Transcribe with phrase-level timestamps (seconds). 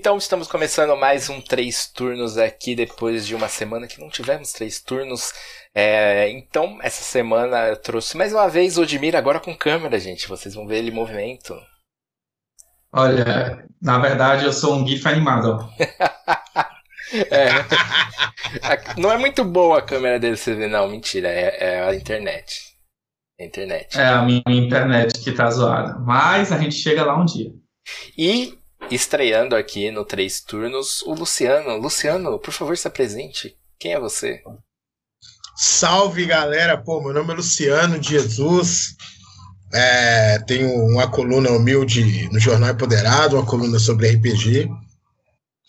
[0.00, 4.50] Então estamos começando mais um três turnos aqui depois de uma semana que não tivemos
[4.50, 5.30] três turnos.
[5.74, 10.26] É, então essa semana eu trouxe mais uma vez o Odmir agora com câmera, gente.
[10.26, 11.54] Vocês vão ver ele em movimento.
[12.90, 15.68] Olha, na verdade eu sou um GIF animado.
[17.30, 17.50] é,
[18.98, 20.66] não é muito boa a câmera dele, você vê.
[20.66, 22.74] Não, mentira, é, é a internet.
[23.38, 23.98] É a internet.
[23.98, 25.98] É a minha internet que tá zoada.
[25.98, 27.52] Mas a gente chega lá um dia.
[28.16, 28.58] E
[28.90, 31.76] estreando aqui no Três Turnos, o Luciano.
[31.76, 33.56] Luciano, por favor, se apresente.
[33.78, 34.42] Quem é você?
[35.56, 36.76] Salve, galera.
[36.76, 38.96] Pô, meu nome é Luciano de Jesus.
[39.72, 44.68] É, tenho uma coluna humilde no Jornal Empoderado, uma coluna sobre RPG.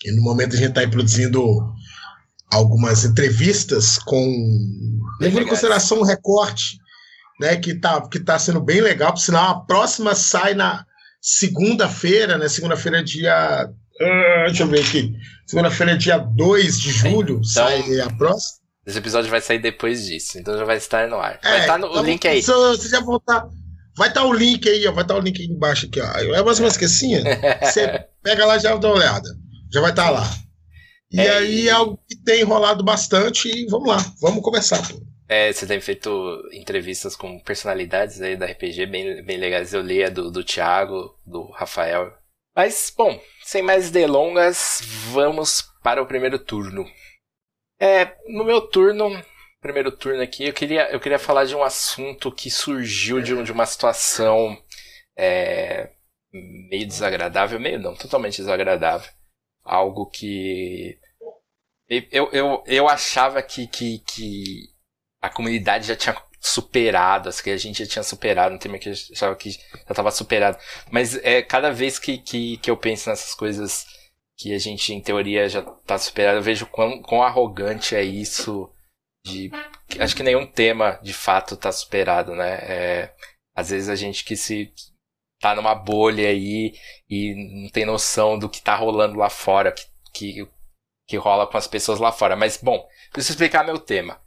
[0.03, 1.41] E no momento a gente está produzindo
[2.51, 4.17] algumas entrevistas com.
[5.19, 6.77] levando em consideração um recorte,
[7.39, 7.55] né?
[7.57, 9.13] Que está que tá sendo bem legal.
[9.13, 10.85] Por sinal, a próxima sai na
[11.21, 12.49] segunda-feira, né?
[12.49, 13.69] Segunda-feira, dia.
[14.01, 15.13] Uh, deixa eu ver aqui.
[15.45, 18.61] Segunda-feira, dia 2 de julho, então, sai a próxima.
[18.85, 21.39] Esse episódio vai sair depois disso, então já vai estar no ar.
[21.43, 22.41] Vai é, estar no então, link aí.
[22.41, 23.47] Se você já voltar.
[23.95, 24.91] Vai estar o link aí, ó.
[24.91, 26.33] Vai estar o link aí embaixo aqui, ó.
[26.33, 27.21] É mais uma esquecinha.
[27.61, 29.29] Você pega lá e já dá uma olhada.
[29.71, 30.27] Já vai estar lá.
[31.11, 35.10] E é, aí é algo que tem enrolado bastante e vamos lá, vamos conversar, pô.
[35.31, 36.09] É, você tem feito
[36.51, 39.73] entrevistas com personalidades aí da RPG bem, bem legais.
[39.73, 42.13] Eu li a do, do Thiago, do Rafael.
[42.53, 44.81] Mas, bom, sem mais delongas,
[45.13, 46.85] vamos para o primeiro turno.
[47.79, 49.23] É, no meu turno,
[49.61, 53.53] primeiro turno aqui, eu queria, eu queria falar de um assunto que surgiu de, de
[53.53, 54.61] uma situação
[55.15, 55.91] é,
[56.33, 59.09] meio desagradável, meio não, totalmente desagradável.
[59.63, 60.99] Algo que
[61.87, 64.71] eu, eu, eu achava que, que, que
[65.21, 68.89] a comunidade já tinha superado, assim, que a gente já tinha superado, um tema que
[68.89, 69.59] eu achava que já
[69.89, 70.57] estava superado.
[70.89, 73.85] Mas é cada vez que, que, que eu penso nessas coisas
[74.37, 78.69] que a gente, em teoria, já está superado, eu vejo quão, quão arrogante é isso
[79.23, 79.51] de.
[79.99, 82.53] Acho que nenhum tema, de fato, está superado, né?
[82.63, 83.13] É,
[83.55, 84.73] às vezes a gente que se
[85.39, 86.73] tá numa bolha aí
[87.09, 90.47] e não tem noção do que está rolando lá fora, que, que,
[91.07, 92.35] que rola com as pessoas lá fora.
[92.35, 94.19] Mas, bom, preciso explicar meu tema.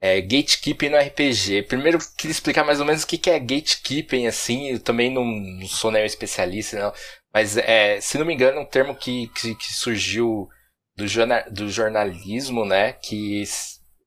[0.00, 1.64] É, gatekeeping no RPG.
[1.64, 4.68] Primeiro, queria explicar mais ou menos o que, é gatekeeping, assim.
[4.70, 6.92] Eu também não, não sou nenhum especialista, não.
[7.32, 10.48] Mas, é, se não me engano, é um termo que, que, que surgiu
[10.96, 12.92] do, jornal, do jornalismo, né?
[12.92, 13.42] Que.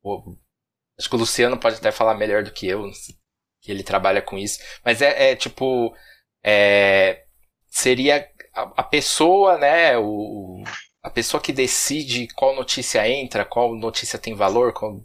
[0.01, 0.35] O,
[0.97, 2.89] acho que o Luciano pode até falar melhor do que eu,
[3.61, 4.59] que ele trabalha com isso.
[4.83, 5.93] Mas é, é tipo.
[6.43, 7.23] É,
[7.67, 9.97] seria a, a, pessoa, né?
[9.97, 10.63] O,
[11.03, 15.01] a pessoa que decide qual notícia entra, qual notícia tem valor, qual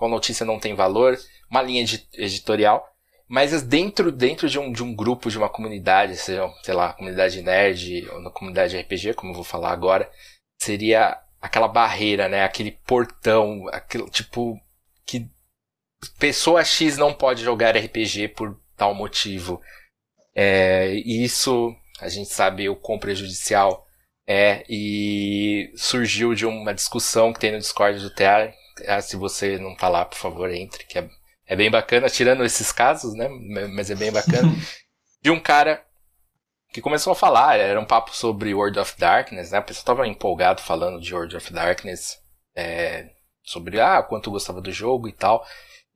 [0.00, 1.18] qual notícia não tem valor,
[1.50, 1.84] uma linha
[2.14, 2.90] editorial,
[3.28, 7.42] mas dentro, dentro de, um, de um grupo, de uma comunidade, seja, sei lá, comunidade
[7.42, 10.10] nerd ou na comunidade RPG, como eu vou falar agora,
[10.58, 12.42] seria aquela barreira, né?
[12.44, 14.58] Aquele portão, aquele tipo
[15.04, 15.28] que
[16.18, 19.60] pessoa X não pode jogar RPG por tal motivo.
[20.34, 23.86] É, isso a gente sabe o quão prejudicial
[24.26, 28.54] é e surgiu de uma discussão que tem no Discord do TEA
[28.86, 31.08] ah, se você não tá lá, por favor, entre, que é,
[31.46, 33.28] é bem bacana, tirando esses casos, né?
[33.74, 34.48] Mas é bem bacana.
[35.22, 35.84] de um cara
[36.72, 39.58] que começou a falar, era um papo sobre World of Darkness, né?
[39.58, 42.18] A pessoa tava empolgado falando de World of Darkness,
[42.54, 43.10] é,
[43.42, 45.44] sobre ah, quanto gostava do jogo e tal.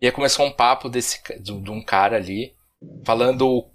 [0.00, 2.52] E aí começou um papo desse, de, de um cara ali,
[3.04, 3.70] falando,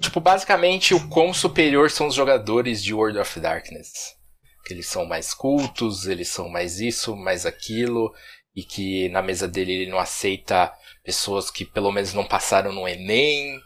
[0.00, 4.13] tipo, basicamente o quão superior são os jogadores de World of Darkness
[4.64, 8.12] que eles são mais cultos, eles são mais isso, mais aquilo,
[8.54, 10.72] e que na mesa dele ele não aceita
[11.04, 13.60] pessoas que pelo menos não passaram no Enem,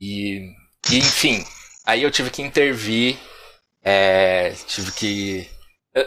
[0.00, 0.50] e,
[0.90, 1.44] e enfim,
[1.84, 3.18] aí eu tive que intervir,
[3.82, 5.48] é, tive que.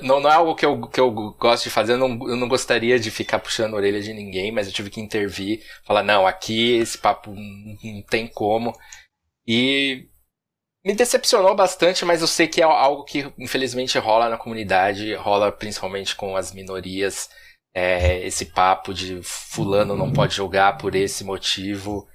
[0.02, 2.48] Não, não é algo que eu, que eu gosto de fazer, eu não, eu não
[2.48, 6.26] gostaria de ficar puxando a orelha de ninguém, mas eu tive que intervir, falar, não,
[6.26, 8.74] aqui esse papo não, tem como.
[9.46, 10.08] E
[10.86, 15.52] me decepcionou bastante, mas eu sei que é algo que infelizmente rola na comunidade, rola
[15.52, 17.30] principalmente com as minorias.
[17.76, 22.08] É, esse papo de fulano não pode jogar por esse motivo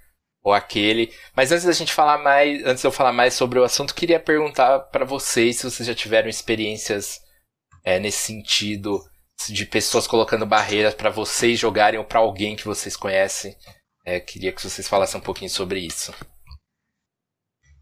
[0.43, 1.12] ou aquele.
[1.35, 4.20] Mas antes da gente falar mais, antes de eu falar mais sobre o assunto, queria
[4.20, 7.21] perguntar para vocês se vocês já tiveram experiências
[7.85, 9.03] é, nesse sentido
[9.49, 13.56] de pessoas colocando barreiras para vocês jogarem ou para alguém que vocês conhecem.
[14.05, 16.12] É, queria que vocês falassem um pouquinho sobre isso.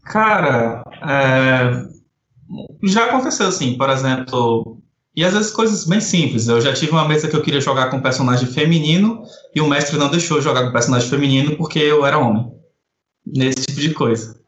[0.09, 1.87] Cara, é,
[2.83, 4.81] já aconteceu assim, por exemplo,
[5.15, 6.47] e às vezes coisas bem simples.
[6.47, 9.23] Eu já tive uma mesa que eu queria jogar com personagem feminino
[9.53, 12.51] e o mestre não deixou jogar com personagem feminino porque eu era homem.
[13.25, 14.39] Nesse tipo de coisa.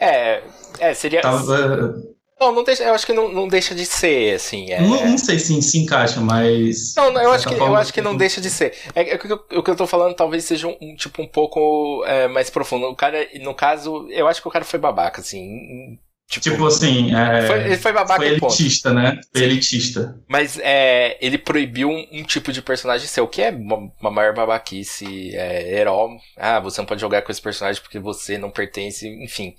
[0.00, 0.44] É,
[0.78, 1.20] é seria.
[1.20, 1.94] Tava,
[2.40, 4.70] Não, não deixa, eu acho que não, não deixa de ser, assim.
[4.70, 4.80] É...
[4.80, 6.94] Não, não, sei se se encaixa, mas.
[6.96, 8.74] Não, eu acho que, eu acho que não deixa de ser.
[8.94, 12.28] É, é o, que eu, tô falando talvez seja um, um tipo um pouco é,
[12.28, 12.86] mais profundo.
[12.86, 15.98] O cara, no caso, eu acho que o cara foi babaca, assim.
[16.28, 19.18] Tipo, tipo assim, é, foi, ele foi babaca foi elitista, né?
[19.32, 20.20] Foi elitista.
[20.28, 24.34] Mas é, ele proibiu um, um, tipo de personagem seu, que é uma, uma maior
[24.34, 26.18] babaquice, é, herói.
[26.36, 29.54] Ah, você não pode jogar com esse personagem porque você não pertence, enfim.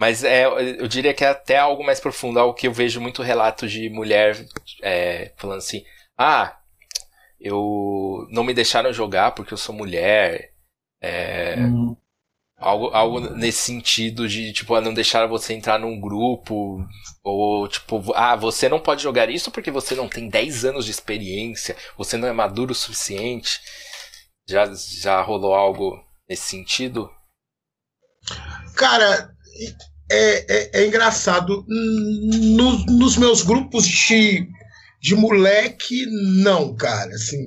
[0.00, 3.22] Mas é, eu diria que é até algo mais profundo, algo que eu vejo muito
[3.22, 4.46] relato de mulher
[4.82, 5.84] é, falando assim,
[6.16, 6.58] ah,
[7.38, 10.52] eu não me deixaram jogar porque eu sou mulher.
[11.02, 11.94] É, uhum.
[12.56, 16.82] Algo, algo nesse sentido de, tipo, não deixar você entrar num grupo,
[17.22, 20.90] ou tipo, ah, você não pode jogar isso porque você não tem 10 anos de
[20.90, 23.60] experiência, você não é maduro o suficiente.
[24.48, 27.10] Já, já rolou algo nesse sentido?
[28.76, 29.30] Cara,
[30.10, 31.64] é, é, é engraçado.
[31.68, 34.46] Nos, nos meus grupos de,
[35.00, 36.06] de moleque,
[36.42, 37.46] não, cara, assim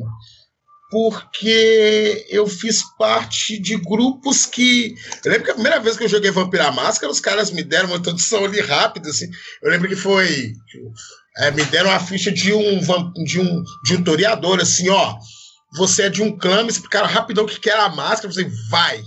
[0.93, 4.93] porque eu fiz parte de grupos que.
[5.25, 7.87] Eu lembro que a primeira vez que eu joguei Vampira Máscara, os caras me deram
[7.87, 9.25] uma introdução ali rápida, assim.
[9.63, 10.53] Eu lembro que foi.
[11.39, 12.79] É, me deram a ficha de um,
[13.25, 15.17] de um de um toreador, assim, ó.
[15.77, 18.27] Você é de um clã, me explicaram rapidão o que era a máscara.
[18.27, 19.01] Eu falei, vai,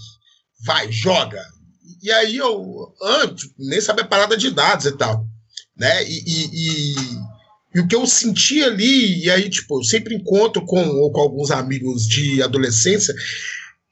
[0.65, 1.41] vai, joga.
[2.03, 5.27] E aí eu, antes, nem sabia parada de dados e tal.
[5.77, 6.05] Né?
[6.09, 7.27] e, e, e
[7.77, 11.21] e o que eu senti ali, e aí, tipo, eu sempre encontro com, ou com
[11.21, 13.15] alguns amigos de adolescência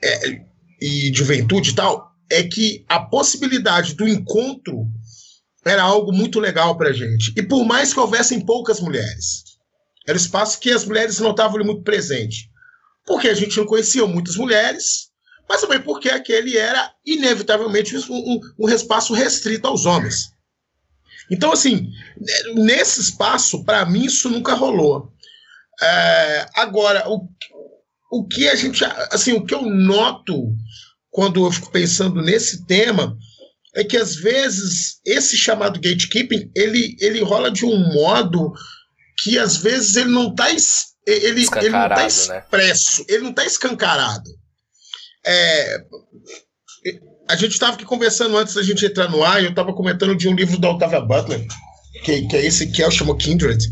[0.02, 0.40] é,
[0.80, 4.86] e juventude e tal, é que a possibilidade do encontro
[5.66, 7.30] era algo muito legal pra gente.
[7.36, 9.44] E por mais que houvessem poucas mulheres,
[10.08, 12.48] era um espaço que as mulheres não estavam muito presentes.
[13.04, 15.10] Porque a gente não conhecia muitas mulheres,
[15.48, 20.32] mas também porque aquele era, inevitavelmente, um, um, um espaço restrito aos homens.
[21.30, 21.90] Então, assim,
[22.54, 25.12] nesse espaço, para mim, isso nunca rolou.
[25.82, 27.28] É, agora, o,
[28.10, 28.84] o que a gente.
[29.10, 30.54] Assim, o que eu noto
[31.10, 33.16] quando eu fico pensando nesse tema
[33.74, 38.52] é que às vezes esse chamado gatekeeping ele, ele rola de um modo
[39.18, 42.06] que às vezes ele não está ele, ele não tá né?
[42.06, 43.06] expresso, né?
[43.08, 44.30] ele não está escancarado.
[45.26, 45.84] É,
[47.28, 50.28] a gente estava aqui conversando antes da gente entrar no ar, eu estava comentando de
[50.28, 51.46] um livro da Octavia Butler,
[52.04, 53.64] que, que é esse que é o chamou Kindred.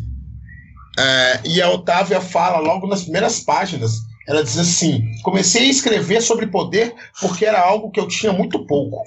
[0.98, 3.92] É, e a Otávia fala logo nas primeiras páginas,
[4.28, 8.66] ela diz assim: comecei a escrever sobre poder porque era algo que eu tinha muito
[8.66, 9.02] pouco.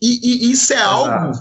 [0.00, 1.32] E, e isso é algo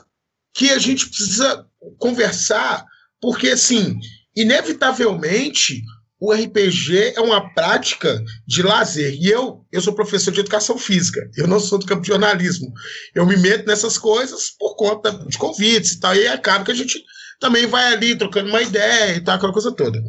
[0.53, 1.65] que a gente precisa
[1.97, 2.85] conversar,
[3.19, 3.97] porque assim,
[4.35, 5.81] inevitavelmente
[6.23, 9.13] o RPG é uma prática de lazer.
[9.13, 12.71] E eu, eu sou professor de educação física, eu não sou do campo de jornalismo.
[13.13, 16.75] Eu me meto nessas coisas por conta de convites e tal, e acaba que a
[16.75, 16.97] gente
[17.41, 20.01] também vai ali trocando uma ideia e tal, aquela coisa toda.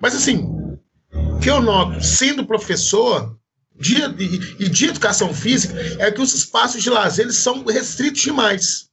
[0.00, 0.46] Mas assim,
[1.42, 3.36] que eu noto, sendo professor
[3.74, 3.96] de,
[4.60, 8.90] e de educação física, é que os espaços de lazer eles são restritos demais.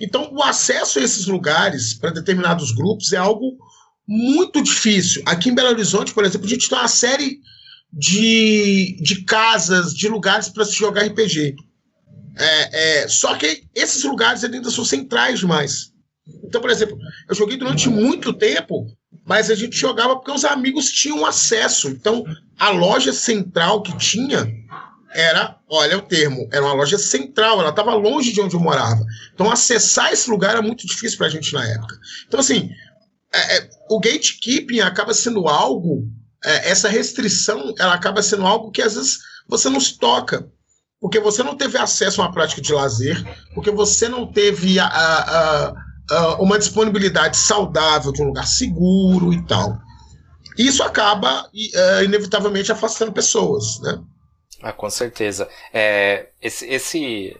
[0.00, 3.56] Então, o acesso a esses lugares para determinados grupos é algo
[4.06, 5.22] muito difícil.
[5.26, 7.40] Aqui em Belo Horizonte, por exemplo, a gente tem uma série
[7.92, 11.54] de, de casas, de lugares para se jogar RPG.
[12.36, 15.92] É, é, só que esses lugares ainda são centrais demais.
[16.44, 18.86] Então, por exemplo, eu joguei durante muito tempo,
[19.24, 21.88] mas a gente jogava porque os amigos tinham acesso.
[21.88, 22.24] Então,
[22.58, 24.46] a loja central que tinha
[25.12, 29.04] era, olha o termo, era uma loja central, ela estava longe de onde eu morava.
[29.32, 31.96] Então, acessar esse lugar era muito difícil para a gente na época.
[32.26, 32.70] Então, assim,
[33.34, 36.08] é, é, o gatekeeping acaba sendo algo,
[36.44, 40.48] é, essa restrição, ela acaba sendo algo que às vezes você não se toca,
[41.00, 43.22] porque você não teve acesso a uma prática de lazer,
[43.54, 45.74] porque você não teve a, a,
[46.10, 49.76] a, uma disponibilidade saudável de um lugar seguro e tal.
[50.56, 53.98] Isso acaba, uh, inevitavelmente, afastando pessoas, né?
[54.62, 55.48] Ah, com certeza.
[55.72, 57.36] É, esse, esse,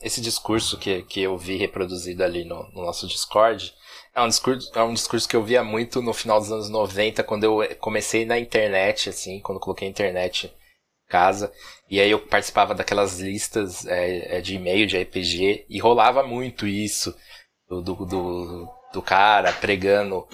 [0.00, 3.72] esse discurso que, que eu vi reproduzido ali no, no nosso Discord,
[4.14, 7.24] é um, discurso, é um discurso que eu via muito no final dos anos 90,
[7.24, 11.52] quando eu comecei na internet, assim, quando coloquei a internet em casa.
[11.90, 16.66] E aí eu participava daquelas listas é, é de e-mail de RPG e rolava muito
[16.66, 17.14] isso
[17.68, 20.26] do, do, do, cara pregando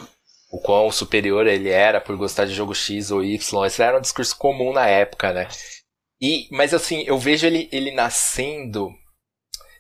[0.51, 3.67] o quão superior ele era por gostar de jogo X ou Y.
[3.67, 5.49] Esse era um discurso comum na época, né?
[6.21, 8.91] E, mas assim, eu vejo ele, ele nascendo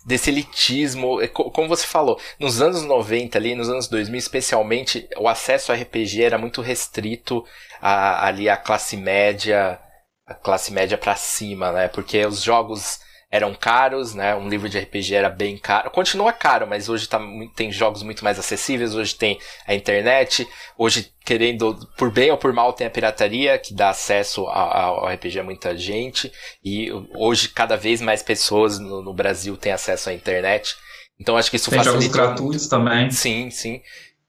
[0.04, 5.28] desse elitismo, é como você falou, nos anos 90 ali, nos anos 2000 especialmente, o
[5.28, 7.44] acesso ao RPG era muito restrito
[7.80, 9.78] a, ali à classe média,
[10.26, 11.88] a classe média para cima, né?
[11.88, 13.00] Porque os jogos
[13.30, 14.34] eram caros, né?
[14.34, 15.90] Um livro de RPG era bem caro.
[15.90, 17.20] Continua caro, mas hoje tá,
[17.54, 20.46] tem jogos muito mais acessíveis, hoje tem a internet,
[20.76, 25.38] hoje, querendo, por bem ou por mal, tem a pirataria, que dá acesso ao RPG
[25.38, 26.32] a muita gente,
[26.64, 30.74] e hoje cada vez mais pessoas no, no Brasil têm acesso à internet.
[31.18, 32.02] Então acho que isso tem facilita.
[32.02, 33.10] Jogos gratuitos também.
[33.12, 33.80] Sim, sim.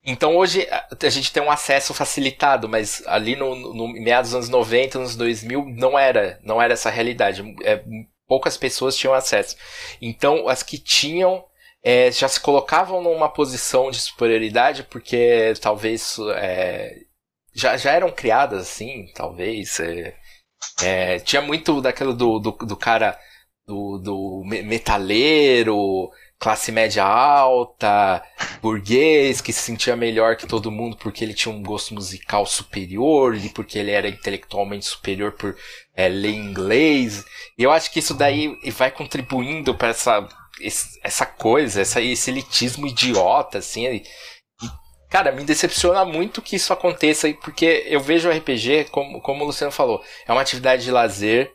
[0.04, 4.50] Então hoje a gente tem um acesso facilitado, mas ali no, no meados dos anos
[4.50, 7.44] 90, anos 2000, não era, não era essa realidade.
[7.64, 7.84] É,
[8.32, 9.58] poucas pessoas tinham acesso.
[10.02, 11.44] Então, as que tinham
[11.84, 16.96] é, já se colocavam numa posição de superioridade porque talvez é,
[17.54, 19.82] já, já eram criadas assim, talvez.
[19.82, 20.16] É,
[20.82, 23.20] é tinha muito daquilo do, do, do cara
[23.68, 26.10] do, do metaleiro,
[26.42, 28.24] classe média alta,
[28.64, 33.36] burguês, que se sentia melhor que todo mundo porque ele tinha um gosto musical superior
[33.36, 35.56] e porque ele era intelectualmente superior por
[35.96, 37.24] é, ler inglês.
[37.56, 40.28] E eu acho que isso daí vai contribuindo para essa,
[41.04, 43.86] essa coisa, essa, esse elitismo idiota, assim.
[43.86, 44.04] E,
[45.12, 49.46] cara, me decepciona muito que isso aconteça, porque eu vejo o RPG, como, como o
[49.46, 51.54] Luciano falou, é uma atividade de lazer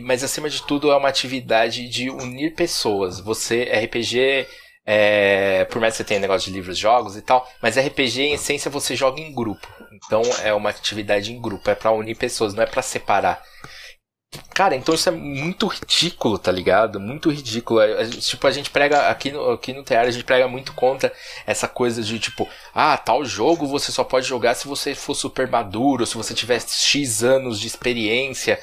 [0.00, 3.20] mas acima de tudo é uma atividade de unir pessoas.
[3.20, 4.46] Você, RPG,
[4.84, 8.34] é, por mais que você tenha negócio de livros, jogos e tal, mas RPG em
[8.34, 9.66] essência você joga em grupo.
[9.92, 13.42] Então é uma atividade em grupo, é para unir pessoas, não é para separar.
[14.54, 16.98] Cara, então isso é muito ridículo, tá ligado?
[16.98, 17.80] Muito ridículo.
[17.80, 21.12] É, tipo, a gente prega aqui no, aqui no teatro, a gente prega muito contra
[21.46, 25.48] essa coisa de tipo, ah, tal jogo você só pode jogar se você for super
[25.48, 28.58] maduro, se você tiver X anos de experiência.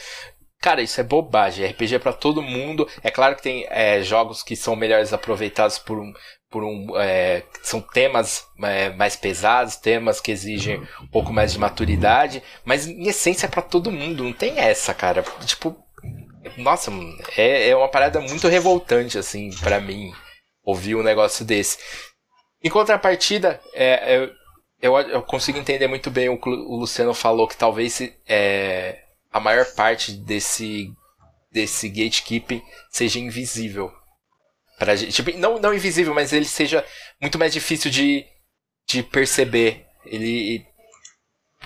[0.64, 1.66] Cara, isso é bobagem.
[1.66, 2.88] RPG é pra todo mundo.
[3.04, 6.14] É claro que tem é, jogos que são melhores aproveitados por um.
[6.50, 11.60] Por um é, são temas é, mais pesados, temas que exigem um pouco mais de
[11.60, 15.22] maturidade, mas em essência é pra todo mundo, não tem essa, cara.
[15.46, 15.76] Tipo,
[16.58, 16.92] nossa,
[17.36, 20.14] é, é uma parada muito revoltante, assim, para mim,
[20.64, 21.78] ouvir um negócio desse.
[22.64, 24.30] Em contrapartida, é,
[24.82, 29.03] eu, eu, consigo entender muito bem o que o Luciano falou, que talvez é,
[29.34, 30.94] a maior parte desse
[31.52, 33.92] desse gatekeeping seja invisível
[34.96, 35.14] gente.
[35.14, 36.86] Tipo, não, não invisível, mas ele seja
[37.22, 38.26] muito mais difícil de,
[38.88, 39.86] de perceber.
[40.06, 40.66] Ele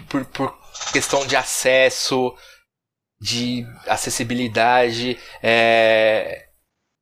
[0.10, 0.58] por, por
[0.94, 2.36] questão de acesso,
[3.20, 5.18] de acessibilidade.
[5.42, 6.46] É...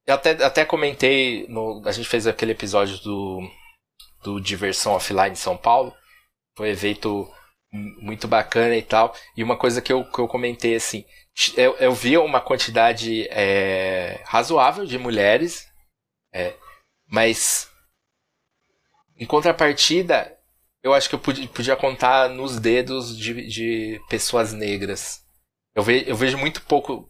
[0.08, 3.42] Eu até, até comentei, no, a gente fez aquele episódio do,
[4.24, 5.94] do Diversão Offline em São Paulo.
[6.56, 7.30] Foi um evento
[7.76, 9.16] muito bacana e tal.
[9.36, 11.06] E uma coisa que eu, que eu comentei assim,
[11.58, 15.68] eu, eu vi uma quantidade é, razoável de mulheres,
[16.34, 16.54] é,
[17.08, 17.70] mas
[19.18, 20.38] em contrapartida,
[20.84, 25.22] eu acho que eu podia, podia contar nos dedos de, de pessoas negras.
[25.74, 27.10] Eu, ve, eu vejo muito pouco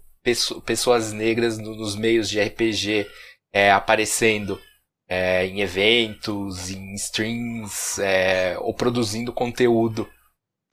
[0.65, 3.07] pessoas negras nos meios de RPG
[3.53, 4.59] é, aparecendo.
[5.07, 10.09] É, em eventos, em streams, é, ou produzindo conteúdo.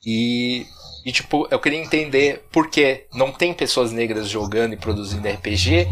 [0.04, 0.66] E,
[1.04, 5.86] e, tipo, eu queria entender por que não tem pessoas negras jogando e produzindo RPG.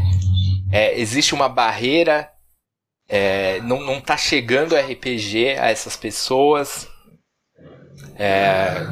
[0.72, 2.30] É, existe uma barreira.
[3.08, 6.88] É, não, não tá chegando RPG a essas pessoas.
[8.16, 8.86] É...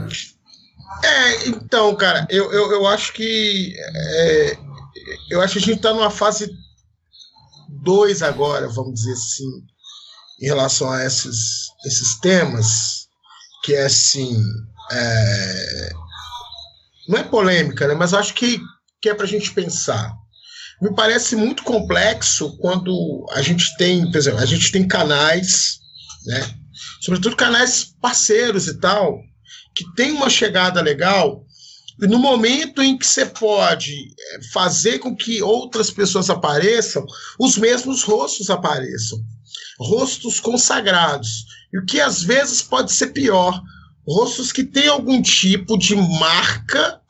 [1.04, 3.74] é então, cara, eu, eu, eu acho que.
[3.76, 4.58] É,
[5.30, 6.50] eu acho que a gente tá numa fase
[7.82, 9.48] 2 agora, vamos dizer assim,
[10.40, 13.08] em relação a esses, esses temas,
[13.62, 14.42] que é assim
[14.90, 15.90] é,
[17.08, 18.60] não é polêmica, né, mas acho que,
[19.00, 20.12] que é para a gente pensar.
[20.80, 25.78] Me parece muito complexo quando a gente tem, por exemplo, a gente tem canais,
[26.26, 26.54] né,
[27.00, 29.18] sobretudo canais parceiros e tal,
[29.74, 31.44] que tem uma chegada legal,
[32.00, 37.04] e no momento em que você pode é, fazer com que outras pessoas apareçam,
[37.38, 39.18] os mesmos rostos apareçam.
[39.80, 41.44] Rostos consagrados.
[41.72, 43.60] E o que às vezes pode ser pior,
[44.08, 47.00] rostos que têm algum tipo de marca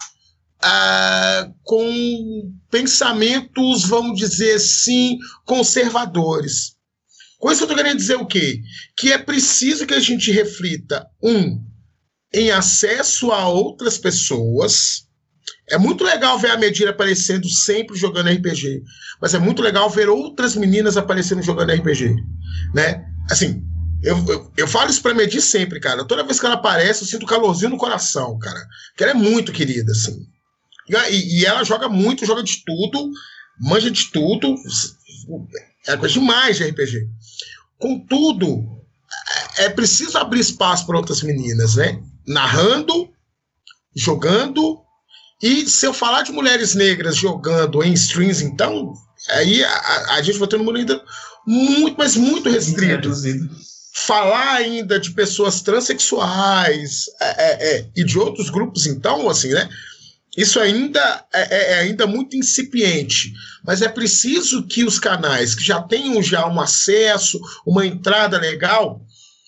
[0.61, 6.77] ah, com pensamentos, vamos dizer assim, conservadores.
[7.39, 8.61] Com isso eu estou querendo dizer o quê?
[8.97, 11.65] Que é preciso que a gente reflita, um,
[12.35, 15.07] em acesso a outras pessoas.
[15.71, 18.83] É muito legal ver a Medina aparecendo sempre jogando RPG,
[19.21, 22.17] mas é muito legal ver outras meninas aparecendo jogando RPG,
[22.75, 23.05] né?
[23.31, 23.63] Assim,
[24.03, 26.05] eu, eu, eu, falo isso pra medir sempre, cara.
[26.05, 28.61] Toda vez que ela aparece, eu sinto calorzinho no coração, cara.
[28.91, 30.27] Porque ela é muito querida, assim.
[31.11, 33.11] E, e ela joga muito, joga de tudo,
[33.61, 34.55] manja de tudo.
[35.87, 37.09] É coisa demais de RPG.
[37.79, 38.83] Contudo,
[39.59, 42.01] é, é preciso abrir espaço para outras meninas, né?
[42.27, 43.11] Narrando,
[43.95, 44.81] jogando.
[45.43, 48.95] E se eu falar de mulheres negras jogando em streams, então,
[49.31, 51.03] Aí a, a gente vai ter um mundo ainda
[51.47, 53.11] muito, mas muito restrito.
[54.07, 59.69] Falar ainda de pessoas transexuais é, é, é, e de outros grupos, então, assim, né?
[60.37, 63.33] Isso ainda é, é, é, ainda muito incipiente,
[63.65, 69.05] mas é preciso que os canais que já tenham já um acesso, uma entrada legal,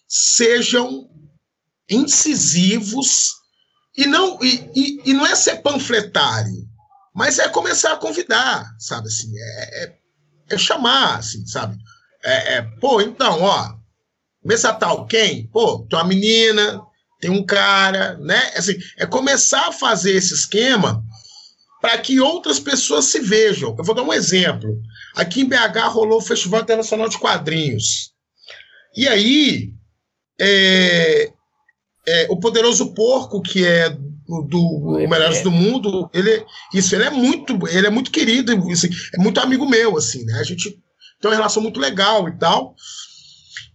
[0.09, 1.09] sejam
[1.89, 3.35] incisivos
[3.97, 6.69] e não e, e, e não é ser panfletário,
[7.15, 9.99] mas é começar a convidar, sabe assim, é, é,
[10.51, 11.77] é chamar, assim, sabe?
[12.25, 13.80] É, é, pô, então, ó,
[14.45, 15.47] mesa tal, quem?
[15.49, 16.81] Pô, tem uma menina,
[17.21, 18.53] tem um cara, né?
[18.57, 21.03] Assim, é começar a fazer esse esquema
[21.81, 23.75] para que outras pessoas se vejam.
[23.79, 24.81] Eu vou dar um exemplo.
[25.17, 28.13] Aqui em BH rolou o Festival Internacional de Quadrinhos.
[28.97, 29.73] E aí,
[30.39, 31.33] é,
[32.07, 36.45] é, o Poderoso Porco, que é do, do Melhores do Mundo, ele,
[36.75, 40.39] isso, ele é muito, ele é muito querido, assim, é muito amigo meu, assim, né?
[40.39, 40.71] A gente
[41.21, 42.75] tem uma relação muito legal e tal.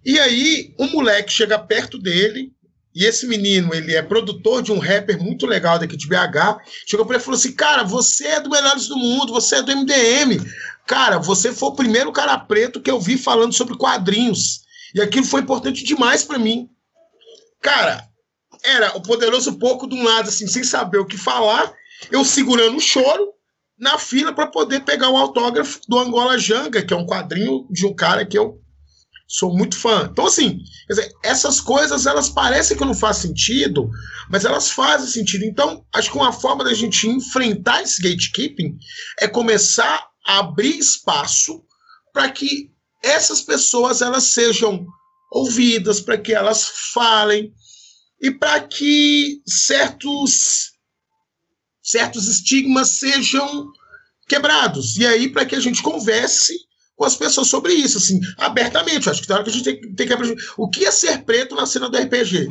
[0.05, 2.53] E aí, um moleque chega perto dele,
[2.95, 6.61] e esse menino, ele é produtor de um rapper muito legal daqui de BH.
[6.87, 9.61] Chegou para ele e falou assim: Cara, você é do Melhores do Mundo, você é
[9.61, 10.39] do MDM.
[10.87, 14.61] Cara, você foi o primeiro cara preto que eu vi falando sobre quadrinhos.
[14.93, 16.69] E aquilo foi importante demais para mim.
[17.61, 18.07] Cara,
[18.63, 21.73] era o poderoso pouco de um lado, assim, sem saber o que falar,
[22.11, 23.33] eu segurando o choro
[23.77, 27.85] na fila para poder pegar o autógrafo do Angola Janga, que é um quadrinho de
[27.85, 28.61] um cara que eu
[29.27, 30.07] sou muito fã.
[30.11, 33.89] Então, assim, dizer, essas coisas elas parecem que não fazem sentido,
[34.29, 35.45] mas elas fazem sentido.
[35.45, 38.77] Então, acho que uma forma da gente enfrentar esse gatekeeping
[39.19, 41.63] é começar a abrir espaço
[42.13, 42.71] para que
[43.03, 44.85] essas pessoas elas sejam
[45.31, 47.53] ouvidas, para que elas falem
[48.21, 50.73] e para que certos
[51.83, 53.67] certos estigmas sejam
[54.27, 54.97] quebrados.
[54.97, 56.55] E aí para que a gente converse
[56.95, 59.05] com as pessoas sobre isso, assim, abertamente.
[59.05, 61.23] Eu acho que tem hora que a gente tem, tem que o que é ser
[61.23, 62.49] preto na cena do RPG,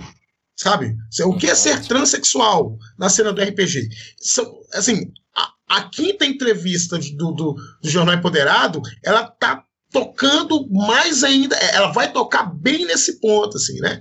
[0.56, 0.94] sabe?
[1.24, 3.88] O que é ser transexual na cena do RPG?
[4.20, 11.22] São, assim, a, a quinta entrevista do, do, do Jornal Empoderado, ela tá tocando mais
[11.22, 14.00] ainda, é, ela vai tocar bem nesse ponto, assim, né?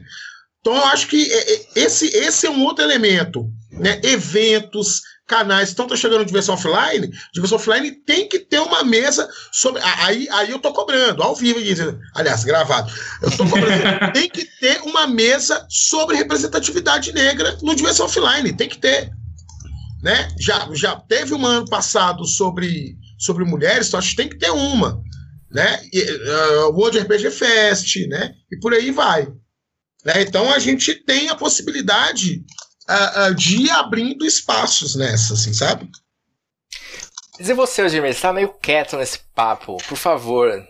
[0.60, 4.02] Então eu acho que é, é, esse, esse é um outro elemento, né?
[4.04, 9.82] Eventos, canais, tá chegando diversão offline, diversão offline tem que ter uma mesa sobre.
[9.84, 11.60] Aí, aí eu tô cobrando, ao vivo,
[12.14, 12.92] aliás, gravado.
[13.22, 13.84] Eu tô cobrando.
[14.14, 19.12] tem que ter uma mesa sobre representatividade negra no diversão offline, tem que ter.
[20.02, 20.28] Né?
[20.38, 24.52] Já, já teve um ano passado sobre, sobre mulheres, então acho que tem que ter
[24.52, 25.02] uma
[25.54, 25.80] né?
[25.94, 28.34] E, uh, World RPG Fest, né?
[28.52, 29.28] E por aí vai.
[30.04, 30.24] Né?
[30.24, 32.44] Então a gente tem a possibilidade
[32.90, 35.90] uh, uh, de ir abrindo espaços nessa, assim, sabe?
[37.40, 39.78] E você, Jimmy, você tá meio quieto nesse papo.
[39.88, 40.64] Por favor,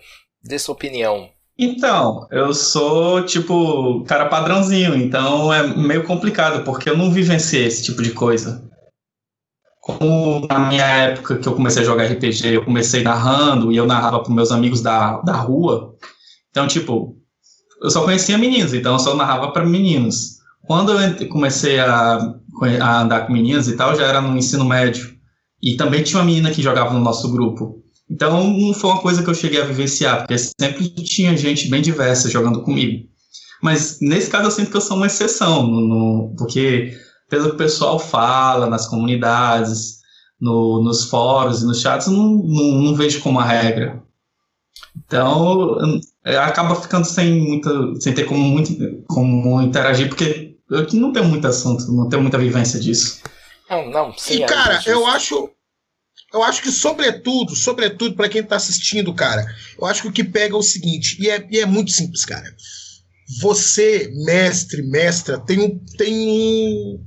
[0.43, 1.29] dê sua opinião.
[1.57, 7.83] Então, eu sou tipo cara padrãozinho, então é meio complicado, porque eu não vivenciei esse
[7.83, 8.73] tipo de coisa
[9.83, 13.85] como na minha época que eu comecei a jogar RPG, eu comecei narrando e eu
[13.85, 15.93] narrava para meus amigos da, da rua.
[16.49, 17.17] Então, tipo,
[17.81, 20.37] eu só conhecia meninos, então eu só narrava para meninos.
[20.65, 22.35] Quando eu comecei a,
[22.81, 25.13] a andar com meninas e tal, já era no ensino médio.
[25.61, 27.83] E também tinha uma menina que jogava no nosso grupo.
[28.09, 31.81] Então, não foi uma coisa que eu cheguei a vivenciar, porque sempre tinha gente bem
[31.81, 33.07] diversa jogando comigo.
[33.61, 36.97] Mas nesse caso eu sinto que eu sou uma exceção, no, no, porque
[37.29, 39.99] pelo que o pessoal fala nas comunidades,
[40.39, 44.03] no, nos fóruns e nos chats, não, não, não, vejo como uma regra.
[44.95, 45.77] Então,
[46.25, 47.71] acaba ficando sem, muita,
[48.01, 48.73] sem ter como, muito,
[49.07, 53.21] como interagir, porque eu não tenho muito assunto, não tenho muita vivência disso.
[53.69, 54.43] Não, não, sim.
[54.43, 55.49] E, cara, eu acho.
[56.33, 59.45] Eu acho que, sobretudo, sobretudo, para quem está assistindo, cara,
[59.79, 62.25] eu acho que o que pega é o seguinte, e é, e é muito simples,
[62.25, 62.45] cara.
[63.39, 67.05] Você, mestre, mestra, tem um, tem um,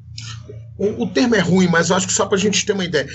[0.78, 2.84] o, o termo é ruim, mas eu acho que só para a gente ter uma
[2.84, 3.08] ideia.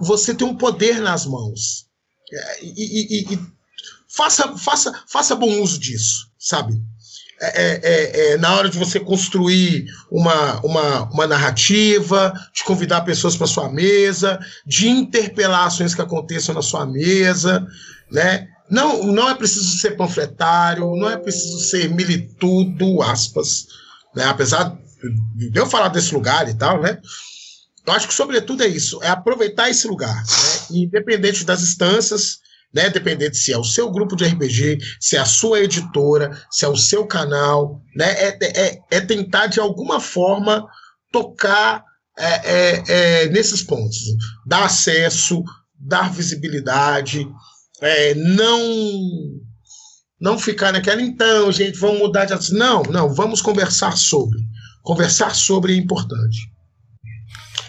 [0.00, 1.86] Você tem um poder nas mãos.
[2.32, 3.38] É, e, e, e,
[4.08, 6.80] faça, faça, faça bom uso disso, sabe?
[7.44, 13.00] É, é, é, é, na hora de você construir uma, uma, uma narrativa, de convidar
[13.00, 17.66] pessoas para sua mesa, de interpelar ações que aconteçam na sua mesa,
[18.12, 18.46] né?
[18.70, 23.66] Não, não é preciso ser panfletário, não é preciso ser militudo, aspas,
[24.14, 24.24] né?
[24.24, 24.78] Apesar
[25.50, 27.00] deu falar desse lugar e tal, né?
[27.84, 30.66] Eu acho que, sobretudo, é isso, é aproveitar esse lugar, né?
[30.70, 32.38] independente das instâncias,
[32.72, 32.88] né?
[32.90, 36.68] Dependente se é o seu grupo de RPG, se é a sua editora, se é
[36.68, 38.10] o seu canal, né?
[38.12, 40.66] É, é, é tentar, de alguma forma,
[41.10, 41.84] tocar
[42.18, 43.98] é, é, é, nesses pontos.
[44.46, 45.42] Dar acesso,
[45.78, 47.26] dar visibilidade,
[47.80, 48.60] é, não
[50.20, 52.54] não ficar naquela, então, gente, vamos mudar de.
[52.54, 54.38] Não, não, vamos conversar sobre.
[54.80, 56.38] Conversar sobre é importante.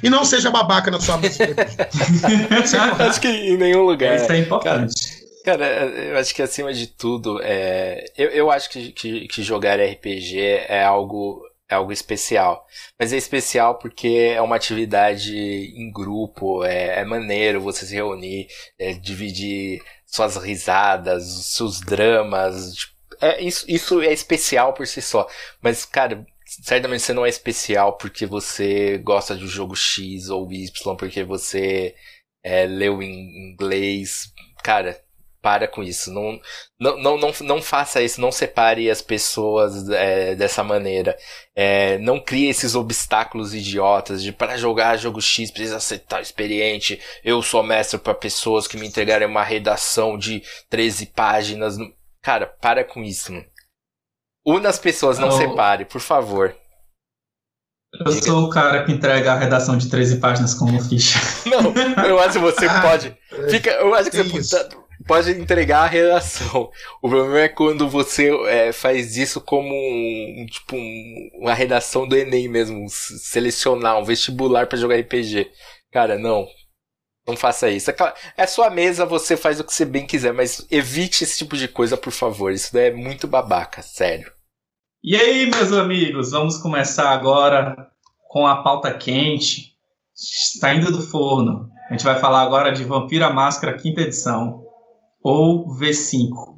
[0.04, 1.16] E não seja babaca na sua
[3.08, 4.18] acho que em nenhum lugar.
[4.18, 5.24] Isso é importante.
[5.46, 9.80] Cara, eu acho que acima de tudo, é, eu, eu acho que, que, que jogar
[9.80, 12.66] RPG é algo é algo especial.
[13.00, 18.48] Mas é especial porque é uma atividade em grupo, é, é maneiro você se reunir,
[18.78, 22.74] é, dividir suas risadas, seus dramas.
[22.74, 25.28] Tipo, é, isso, isso é especial por si só.
[25.62, 26.26] Mas, cara,
[26.62, 31.24] certamente você não é especial porque você gosta de um jogo X ou Y, porque
[31.24, 31.96] você
[32.44, 34.32] é, leu em inglês.
[34.64, 35.00] Cara,
[35.44, 36.10] para com isso.
[36.12, 36.40] Não,
[36.80, 38.22] não, não, não, não faça isso.
[38.22, 41.18] Não separe as pessoas é, dessa maneira.
[41.54, 47.00] É, não crie esses obstáculos idiotas de para jogar jogo X precisa ser tal experiente.
[47.24, 51.76] Eu sou mestre para pessoas que me entregarem uma redação de 13 páginas.
[52.22, 53.34] Cara, para com isso.
[54.46, 56.56] Una as pessoas, não, separe, por favor.
[57.94, 61.20] Eu sou o cara que entrega a redação de 13 páginas como ficha.
[61.46, 61.72] Não,
[62.04, 63.16] eu acho que você pode.
[63.52, 66.70] Fica, eu acho que você pode pode entregar a redação.
[67.02, 72.16] O problema é quando você é, faz isso como um, tipo um, uma redação do
[72.16, 75.52] Enem mesmo, selecionar um vestibular para jogar RPG.
[75.92, 76.48] Cara, não.
[77.26, 77.90] Não faça isso.
[77.90, 77.96] É,
[78.38, 81.68] é sua mesa, você faz o que você bem quiser, mas evite esse tipo de
[81.68, 82.52] coisa, por favor.
[82.52, 84.32] Isso daí é muito babaca, sério.
[85.02, 87.90] E aí, meus amigos, vamos começar agora
[88.28, 89.74] com a pauta quente,
[90.14, 91.70] saindo do forno.
[91.90, 94.66] A gente vai falar agora de Vampira Máscara, quinta edição
[95.22, 96.58] ou V5?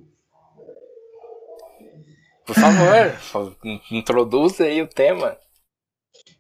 [2.46, 3.56] Por favor,
[3.92, 5.38] introduza aí o tema.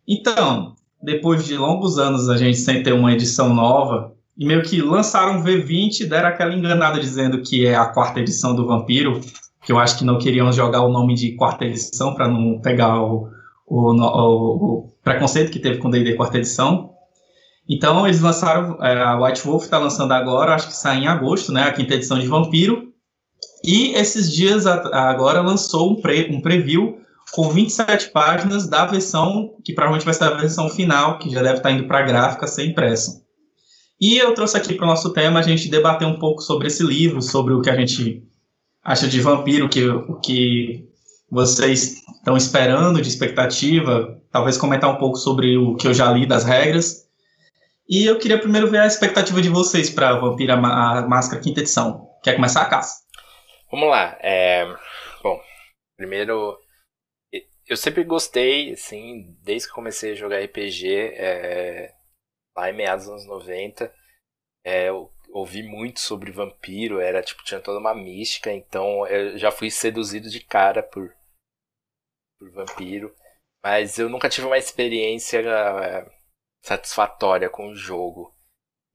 [0.07, 4.81] Então, depois de longos anos a gente sem ter uma edição nova, e meio que
[4.81, 9.21] lançaram V20, deram aquela enganada dizendo que é a quarta edição do Vampiro,
[9.63, 13.01] que eu acho que não queriam jogar o nome de quarta edição para não pegar
[13.01, 13.29] o,
[13.65, 16.91] o, o, o, preconceito que teve com D&D quarta edição.
[17.67, 21.51] Então eles lançaram, é, a White Wolf está lançando agora, acho que sai em agosto,
[21.51, 22.93] né, a quinta edição de Vampiro.
[23.63, 26.99] E esses dias agora lançou um, pre, um preview
[27.31, 31.57] com 27 páginas da versão, que provavelmente vai ser a versão final, que já deve
[31.57, 33.24] estar tá indo para gráfica ser impressa.
[33.99, 36.83] E eu trouxe aqui para o nosso tema a gente debater um pouco sobre esse
[36.83, 38.23] livro, sobre o que a gente
[38.83, 40.87] acha de Vampiro, que, o que
[41.29, 46.25] vocês estão esperando de expectativa, talvez comentar um pouco sobre o que eu já li
[46.25, 47.05] das regras
[47.87, 52.09] e eu queria primeiro ver a expectativa de vocês para Vampira a Máscara quinta edição.
[52.23, 53.03] Quer começar a caça?
[53.71, 54.17] Vamos lá.
[54.21, 54.65] É...
[55.21, 55.39] Bom,
[55.95, 56.57] primeiro
[57.67, 61.94] eu sempre gostei, assim, desde que comecei a jogar RPG, é...
[62.55, 63.93] lá em meados dos anos 90,
[64.63, 64.89] é...
[64.89, 69.69] eu ouvi muito sobre vampiro, era tipo, tinha toda uma mística, então eu já fui
[69.69, 71.13] seduzido de cara por,
[72.39, 73.13] por vampiro,
[73.63, 76.09] mas eu nunca tive uma experiência é,
[76.63, 78.33] satisfatória com o jogo.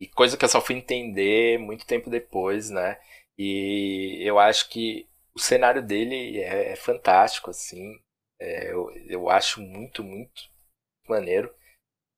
[0.01, 2.99] E coisa que eu só fui entender muito tempo depois, né?
[3.39, 7.99] E eu acho que o cenário dele é, é fantástico, assim.
[8.41, 10.49] É, eu, eu acho muito, muito
[11.09, 11.55] maneiro.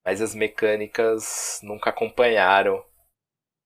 [0.05, 2.83] Mas as mecânicas nunca acompanharam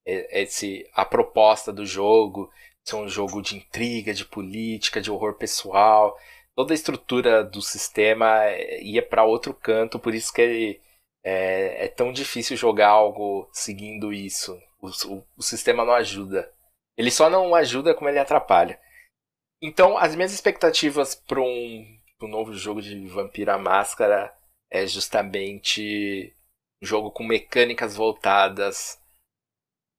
[0.06, 2.52] esse, a proposta do jogo.
[2.86, 6.18] Ser um jogo de intriga, de política, de horror pessoal.
[6.56, 10.80] Toda a estrutura do sistema é, ia para outro canto, por isso que
[11.24, 14.58] é, é tão difícil jogar algo seguindo isso.
[14.80, 16.52] O, o, o sistema não ajuda.
[16.96, 18.80] Ele só não ajuda como ele atrapalha.
[19.62, 24.34] Então, as minhas expectativas para um, um novo jogo de Vampira Máscara
[24.72, 26.34] é justamente
[26.82, 29.00] um jogo com mecânicas voltadas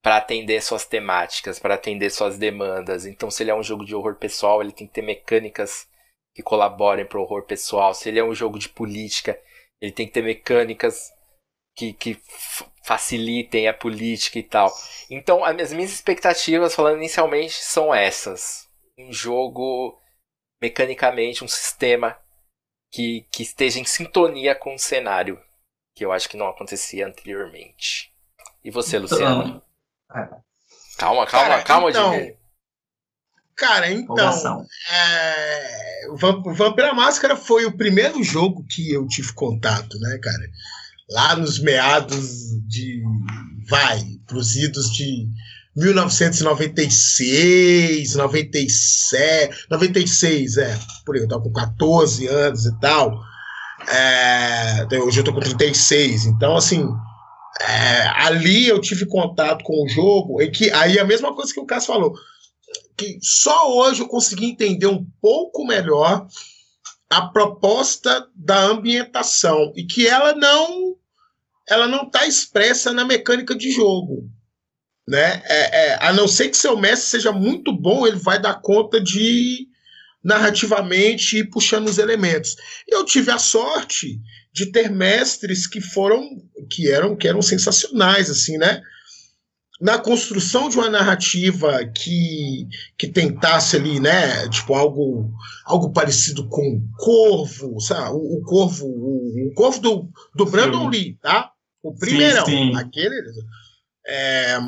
[0.02, 3.04] para atender suas temáticas, para atender suas demandas.
[3.04, 5.88] Então, se ele é um jogo de horror pessoal, ele tem que ter mecânicas
[6.35, 7.94] que colaborem para o horror pessoal.
[7.94, 9.40] Se ele é um jogo de política,
[9.81, 11.12] ele tem que ter mecânicas
[11.76, 12.20] que, que
[12.85, 14.72] facilitem a política e tal.
[15.11, 18.68] Então, as minhas expectativas, falando inicialmente, são essas.
[18.98, 20.00] Um jogo,
[20.61, 22.18] mecanicamente, um sistema
[22.90, 25.40] que, que esteja em sintonia com o cenário,
[25.94, 28.12] que eu acho que não acontecia anteriormente.
[28.64, 29.62] E você, então, Luciano?
[30.14, 30.29] É.
[30.96, 32.38] Calma, calma, Cara, calma, então,
[33.55, 34.66] Cara, então.
[34.90, 36.07] É,
[36.55, 40.48] Vampira Máscara foi o primeiro jogo que eu tive contato, né, cara?
[41.09, 43.03] lá nos meados de.
[43.68, 45.29] Vai, pros idos de
[45.79, 53.17] 1996, 97, 96, é, por aí, eu tava com 14 anos e tal.
[53.88, 56.85] É, hoje eu tô com 36, então assim.
[57.61, 61.61] é, ali eu tive contato com o jogo, e que aí a mesma coisa que
[61.61, 62.12] o Cássio falou,
[62.97, 66.27] que só hoje eu consegui entender um pouco melhor
[67.09, 70.97] a proposta da ambientação e que ela não
[71.69, 74.29] ela não está expressa na mecânica de jogo,
[75.09, 75.42] né?
[75.47, 79.01] É, é, a não ser que seu mestre seja muito bom, ele vai dar conta
[79.01, 79.66] de
[80.23, 82.57] narrativamente ir puxando os elementos.
[82.87, 84.21] Eu tive a sorte
[84.53, 86.23] de ter mestres que foram
[86.71, 88.83] que eram que eram sensacionais assim, né?
[89.81, 92.66] Na construção de uma narrativa que,
[92.99, 95.33] que tentasse ali, né, tipo algo
[95.64, 98.11] algo parecido com Corvo, sabe?
[98.11, 101.53] O, o Corvo, o, o, Corvo do, do Brandon Lee, tá?
[101.81, 101.94] O
[102.44, 102.75] sim.
[102.75, 103.14] aquele
[104.09, 104.59] é,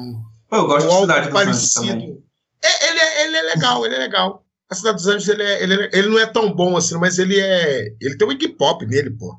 [0.58, 2.22] eu gosto de Cidade parecido.
[2.62, 4.44] É, ele, é, ele é legal, ele é legal.
[4.68, 7.18] A Cidade dos Anjos, ele, é, ele, é, ele não é tão bom assim, mas
[7.18, 7.92] ele é.
[8.00, 9.36] Ele tem um Iggy Pop nele, pô.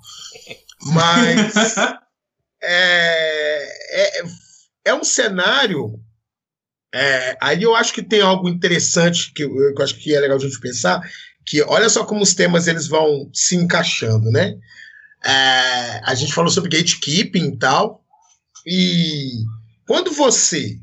[0.82, 1.76] Mas.
[2.62, 4.24] é, é,
[4.86, 6.00] é um cenário.
[6.94, 10.20] É, aí eu acho que tem algo interessante que eu, que eu acho que é
[10.20, 11.02] legal a gente pensar,
[11.46, 14.58] que olha só como os temas eles vão se encaixando, né?
[15.24, 18.04] É, a gente falou sobre gatekeeping e tal,
[18.66, 19.46] e
[19.88, 20.80] quando você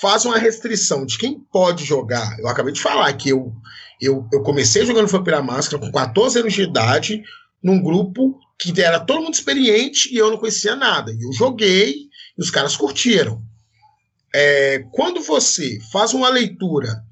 [0.00, 2.38] faz uma restrição de quem pode jogar.
[2.38, 3.52] Eu acabei de falar que eu,
[4.00, 7.22] eu, eu comecei jogando Vampira Máscara com 14 anos de idade,
[7.62, 11.12] num grupo que era todo mundo experiente e eu não conhecia nada.
[11.12, 11.94] E eu joguei
[12.36, 13.42] e os caras curtiram.
[14.34, 17.02] É, quando você faz uma leitura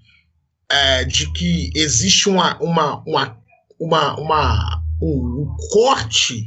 [0.71, 3.39] é, de que existe uma, uma, uma,
[3.81, 6.45] uma, uma um, um corte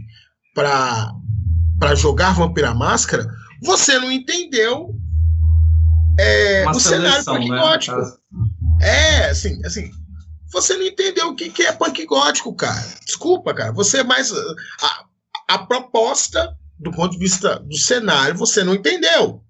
[0.53, 3.27] para jogar Vampira Máscara,
[3.61, 4.95] você não entendeu
[6.17, 7.97] é, o cenário punk né, gótico.
[8.81, 9.91] É, assim, assim,
[10.51, 12.85] você não entendeu o que, que é punk gótico, cara.
[13.05, 13.71] Desculpa, cara.
[13.73, 14.31] Você é mais.
[14.31, 15.05] A,
[15.47, 19.41] a proposta, do ponto de vista do cenário, você não entendeu.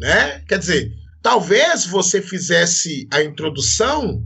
[0.00, 0.40] Né?
[0.48, 4.24] Quer dizer, talvez você fizesse a introdução.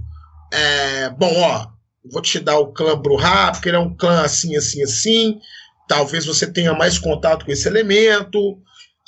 [0.52, 1.66] É, bom, ó,
[2.10, 5.38] vou te dar o clã Bruhá, porque ele é um clã assim, assim, assim.
[5.88, 8.58] Talvez você tenha mais contato com esse elemento.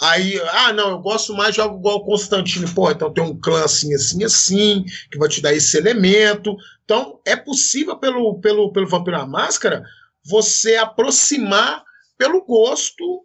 [0.01, 2.73] Aí, ah, não, eu gosto mais de jogo igual o Constantino.
[2.73, 6.57] Pô, então tem um clã assim, assim, assim, que vai te dar esse elemento.
[6.85, 9.83] Então, é possível pelo, pelo, pelo Vampiro à Máscara
[10.25, 11.83] você aproximar
[12.17, 13.25] pelo gosto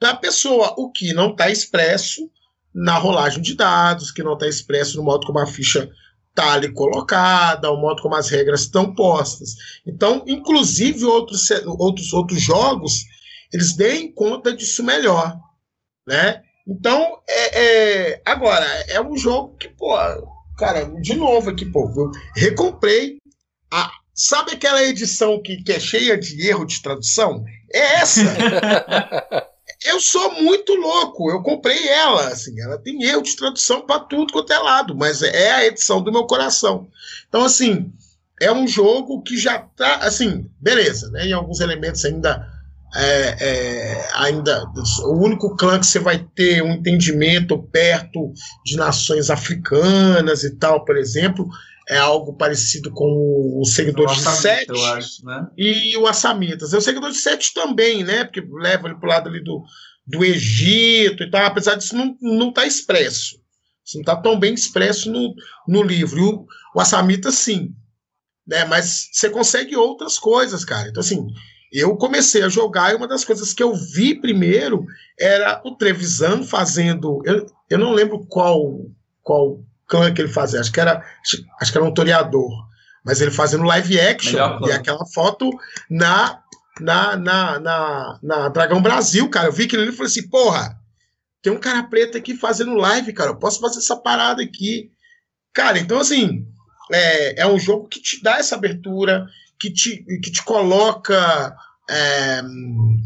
[0.00, 2.30] da pessoa, o que não está expresso
[2.74, 5.90] na rolagem de dados, que não está expresso no modo como a ficha
[6.28, 9.54] está ali colocada, o modo como as regras estão postas.
[9.86, 13.04] Então, inclusive outros, outros, outros jogos,
[13.52, 15.38] eles deem conta disso melhor
[16.06, 16.42] né?
[16.66, 17.62] Então, é,
[18.12, 19.96] é, agora, é um jogo que, pô,
[20.56, 23.18] cara, de novo aqui, pô, eu recomprei.
[23.70, 27.44] A, sabe aquela edição que, que é cheia de erro de tradução?
[27.72, 28.22] É essa!
[29.84, 34.32] eu sou muito louco, eu comprei ela, assim, ela tem erro de tradução para tudo
[34.32, 36.88] quanto é lado, mas é a edição do meu coração.
[37.28, 37.92] Então, assim,
[38.40, 41.26] é um jogo que já tá, assim, beleza, né?
[41.26, 42.53] Em alguns elementos ainda
[42.96, 44.64] é, é, ainda
[45.04, 48.32] o único clã que você vai ter um entendimento perto
[48.64, 51.48] de nações africanas e tal, por exemplo,
[51.88, 54.72] é algo parecido com o seguidor de Sete
[55.24, 55.46] né?
[55.56, 56.72] e o Assamitas.
[56.72, 58.24] É o seguidor de Sete também, né?
[58.24, 59.62] Porque leva ele para o lado ali do,
[60.06, 63.36] do Egito e tal, apesar disso não, não tá expresso.
[63.84, 65.34] Isso não está tão bem expresso no,
[65.68, 66.18] no livro.
[66.18, 67.74] E o, o Assamita, sim.
[68.46, 68.64] Né?
[68.64, 70.88] Mas você consegue outras coisas, cara.
[70.88, 71.26] Então, assim,
[71.80, 74.86] eu comecei a jogar e uma das coisas que eu vi primeiro
[75.18, 77.20] era o Trevisan fazendo.
[77.24, 78.86] Eu, eu não lembro qual,
[79.22, 81.04] qual clã que ele fazia, acho que era,
[81.60, 82.50] acho que era um toreador,
[83.04, 85.50] mas ele fazendo live action e aquela foto
[85.90, 86.40] na,
[86.80, 89.48] na, na, na, na Dragão Brasil, cara.
[89.48, 90.78] Eu vi que ele falou assim: porra,
[91.42, 94.92] tem um cara preto aqui fazendo live, cara, eu posso fazer essa parada aqui.
[95.52, 96.46] Cara, então assim,
[96.92, 99.26] é, é um jogo que te dá essa abertura,
[99.58, 101.56] que te, que te coloca,
[101.88, 102.40] é,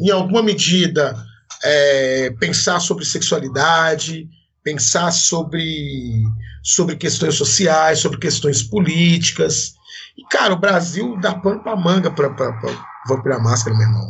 [0.00, 1.16] em alguma medida,
[1.62, 4.28] é, pensar sobre sexualidade,
[4.62, 6.22] pensar sobre,
[6.62, 9.74] sobre questões sociais, sobre questões políticas.
[10.16, 12.70] E, cara, o Brasil dá pano pra manga pra, pra, pra
[13.08, 14.08] Vampira Máscara, meu irmão.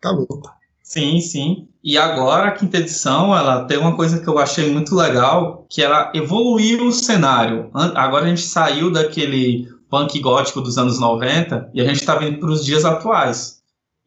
[0.00, 0.56] Tá louco.
[0.82, 1.68] Sim, sim.
[1.82, 5.82] E agora a quinta edição, ela tem uma coisa que eu achei muito legal, que
[5.82, 7.70] ela evoluiu o cenário.
[7.74, 12.38] Agora a gente saiu daquele punk gótico dos anos 90 e a gente está vindo
[12.38, 13.55] para os dias atuais.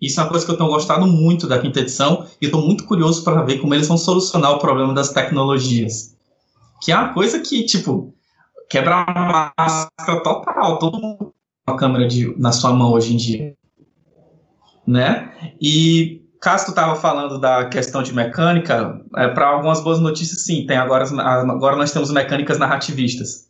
[0.01, 2.85] Isso é uma coisa que eu tenho gostado muito da quinta edição e estou muito
[2.85, 6.15] curioso para ver como eles vão solucionar o problema das tecnologias.
[6.81, 8.13] Que é uma coisa que, tipo,
[8.69, 10.79] quebra a máscara total.
[10.79, 11.33] Todo mundo
[11.65, 13.53] com a câmera de, na sua mão hoje em dia.
[14.87, 15.53] Né?
[15.61, 20.65] E caso tu estava falando da questão de mecânica, é, para algumas boas notícias, sim,
[20.65, 21.05] tem agora,
[21.51, 23.49] agora nós temos mecânicas narrativistas.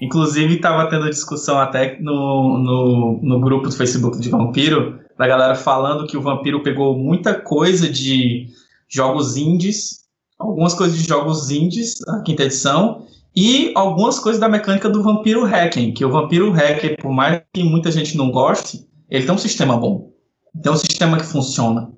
[0.00, 5.54] Inclusive, estava tendo discussão até no, no, no, grupo do Facebook de Vampiro, da galera
[5.54, 8.46] falando que o Vampiro pegou muita coisa de
[8.88, 10.06] jogos indies,
[10.38, 13.04] algumas coisas de jogos indies, a quinta edição,
[13.36, 17.62] e algumas coisas da mecânica do Vampiro Hacking, que o Vampiro Hacker, por mais que
[17.62, 20.10] muita gente não goste, ele tem um sistema bom.
[20.62, 21.92] Tem um sistema que funciona.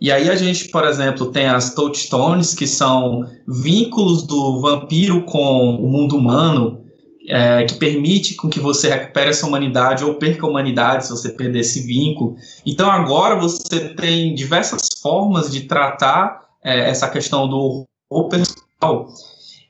[0.00, 5.76] E aí a gente, por exemplo, tem as touchstones, que são vínculos do vampiro com
[5.76, 6.81] o mundo humano,
[7.28, 11.30] é, que permite com que você recupere essa humanidade ou perca a humanidade se você
[11.30, 12.36] perder esse vínculo.
[12.66, 19.08] Então agora você tem diversas formas de tratar é, essa questão do horror pessoal.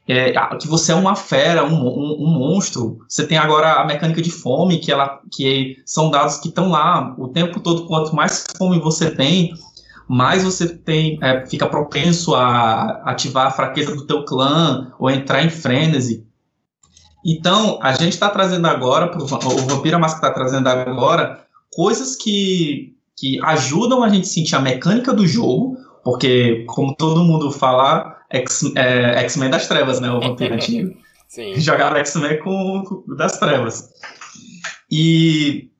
[0.09, 2.99] É, que você é uma fera, um, um, um, monstro.
[3.09, 7.15] Você tem agora a mecânica de fome, que, ela, que são dados que estão lá
[7.17, 7.87] o tempo todo.
[7.87, 9.55] Quanto mais fome você tem,
[10.09, 15.45] mais você tem, é, fica propenso a ativar a fraqueza do teu clã ou entrar
[15.45, 16.27] em frenesi.
[17.25, 22.95] Então, a gente está trazendo agora, pro, o Vampira Máscara está trazendo agora, coisas que,
[23.17, 28.19] que ajudam a gente a sentir a mecânica do jogo, porque, como todo mundo fala,
[28.31, 30.11] X-Men é, das Trevas, né?
[30.11, 30.97] O Vampiro antigo.
[31.29, 31.55] Sim.
[31.57, 33.89] Jogaram X-Men com, com, das Trevas.
[34.91, 35.71] E,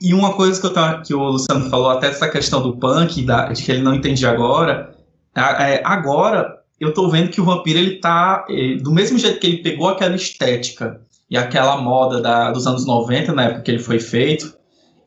[0.00, 3.52] e uma coisa que, eu, que o Luciano falou, até essa questão do punk, da,
[3.52, 4.94] de que ele não entendia agora,
[5.36, 9.46] é, agora eu tô vendo que o vampiro ele tá ele, do mesmo jeito que
[9.46, 13.78] ele pegou aquela estética e aquela moda da, dos anos 90, na época que ele
[13.78, 14.56] foi feito,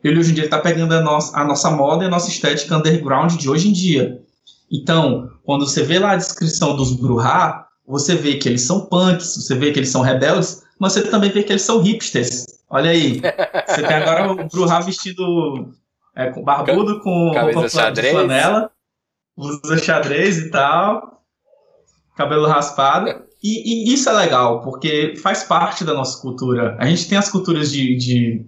[0.04, 2.78] ele hoje em dia está pegando a nossa, a nossa moda e a nossa estética
[2.78, 4.22] underground de hoje em dia.
[4.72, 9.36] Então, quando você vê lá a descrição dos Bruhá, você vê que eles são punks,
[9.36, 12.46] você vê que eles são rebeldes, mas você também vê que eles são hipsters.
[12.70, 13.22] Olha aí,
[13.68, 15.74] você tem agora o Bruhá vestido
[16.16, 18.70] é, com barbudo, com roupa de flanela,
[19.38, 21.17] usa xadrez e tal,
[22.18, 23.24] cabelo raspado.
[23.42, 26.76] E, e, isso é legal, porque faz parte da nossa cultura.
[26.80, 27.96] A gente tem as culturas de.
[27.96, 28.46] de,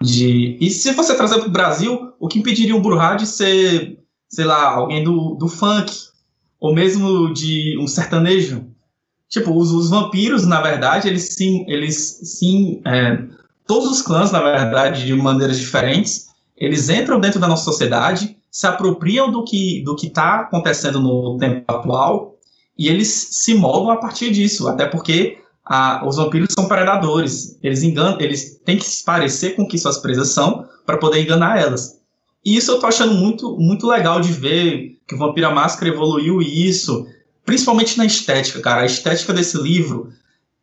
[0.00, 0.58] de...
[0.60, 4.44] E se você trazer para o Brasil, o que impediria um Bruhá de ser, sei
[4.44, 5.92] lá, alguém do, do funk?
[6.60, 8.66] Ou mesmo de um sertanejo?
[9.28, 11.64] Tipo, os, os vampiros, na verdade, eles sim.
[11.68, 13.18] Eles sim é,
[13.66, 18.66] todos os clãs, na verdade, de maneiras diferentes, eles entram dentro da nossa sociedade, se
[18.66, 22.37] apropriam do que do está acontecendo no tempo atual
[22.78, 27.58] e eles se moldam a partir disso, até porque a, os vampiros são predadores.
[27.62, 31.20] Eles enganam, eles têm que se parecer com o que suas presas são para poder
[31.20, 31.98] enganar elas.
[32.44, 36.40] E isso eu tô achando muito, muito legal de ver que o Vampira Máscara evoluiu
[36.40, 37.06] isso,
[37.44, 38.82] principalmente na estética, cara.
[38.82, 40.12] A estética desse livro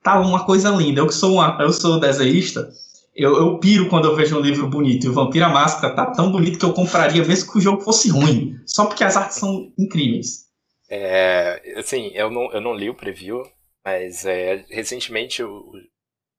[0.01, 1.01] tá uma coisa linda.
[1.01, 2.69] Eu que sou uma, eu sou desenhista,
[3.15, 5.06] eu, eu piro quando eu vejo um livro bonito.
[5.06, 8.10] E o Vampira Máscara tá tão bonito que eu compraria mesmo que o jogo fosse
[8.10, 10.44] ruim, só porque as artes são incríveis.
[10.89, 13.43] É, assim, eu não, eu não li o preview,
[13.84, 15.74] mas é, recentemente o, o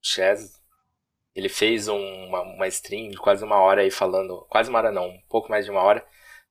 [0.03, 0.53] Chaz,
[1.35, 5.09] ele fez uma, uma stream de quase uma hora aí falando, quase uma hora não,
[5.09, 6.07] um pouco mais de uma hora,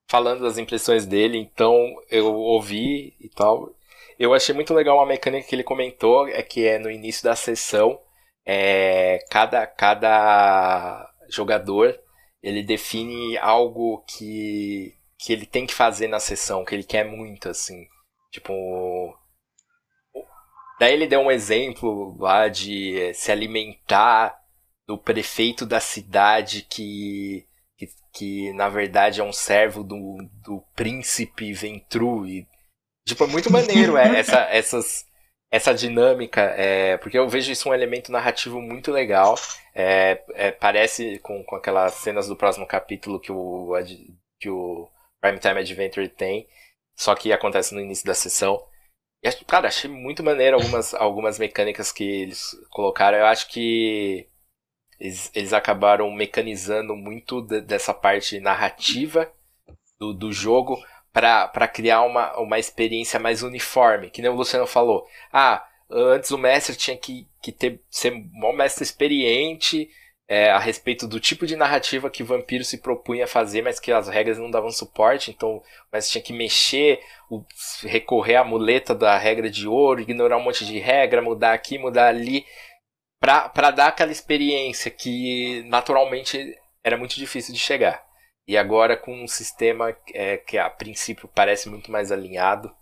[0.08, 1.74] falando das impressões dele, então
[2.10, 3.74] eu ouvi e tal.
[4.18, 7.36] Eu achei muito legal uma mecânica que ele comentou, é que é no início da
[7.36, 7.98] sessão,
[8.46, 11.98] é, cada, cada jogador
[12.42, 17.48] ele define algo que que ele tem que fazer na sessão, que ele quer muito,
[17.48, 17.86] assim.
[18.30, 19.16] Tipo.
[20.78, 24.38] Daí ele deu um exemplo lá de eh, se alimentar
[24.86, 27.46] do prefeito da cidade que,
[27.78, 32.26] que, que na verdade é um servo do, do príncipe Ventru.
[32.26, 32.46] E,
[33.06, 35.06] tipo, é muito maneiro é, essa, essas,
[35.50, 39.34] essa dinâmica, é, porque eu vejo isso um elemento narrativo muito legal.
[39.74, 43.72] É, é, parece com, com aquelas cenas do próximo capítulo que o,
[44.38, 44.88] que o
[45.26, 46.46] Prime Time Adventure tem,
[46.94, 48.62] só que acontece no início da sessão.
[49.22, 53.18] E, cara, achei muito maneiro algumas, algumas mecânicas que eles colocaram.
[53.18, 54.28] Eu acho que
[55.00, 59.30] eles, eles acabaram mecanizando muito de, dessa parte narrativa
[59.98, 60.80] do, do jogo
[61.12, 64.10] para criar uma, uma experiência mais uniforme.
[64.10, 65.08] Que nem o Luciano falou.
[65.32, 69.90] Ah, antes o mestre tinha que, que ter, ser um mestre experiente
[70.28, 74.08] é, a respeito do tipo de narrativa que Vampiro se propunha fazer, mas que as
[74.08, 75.62] regras não davam suporte, então
[75.92, 77.00] mas tinha que mexer,
[77.30, 77.44] o,
[77.82, 82.08] recorrer à muleta da regra de ouro, ignorar um monte de regra, mudar aqui, mudar
[82.08, 82.44] ali,
[83.20, 88.04] para dar aquela experiência que naturalmente era muito difícil de chegar.
[88.48, 92.74] E agora com um sistema é, que a princípio parece muito mais alinhado,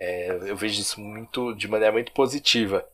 [0.00, 2.86] é, eu vejo isso muito de maneira muito positiva.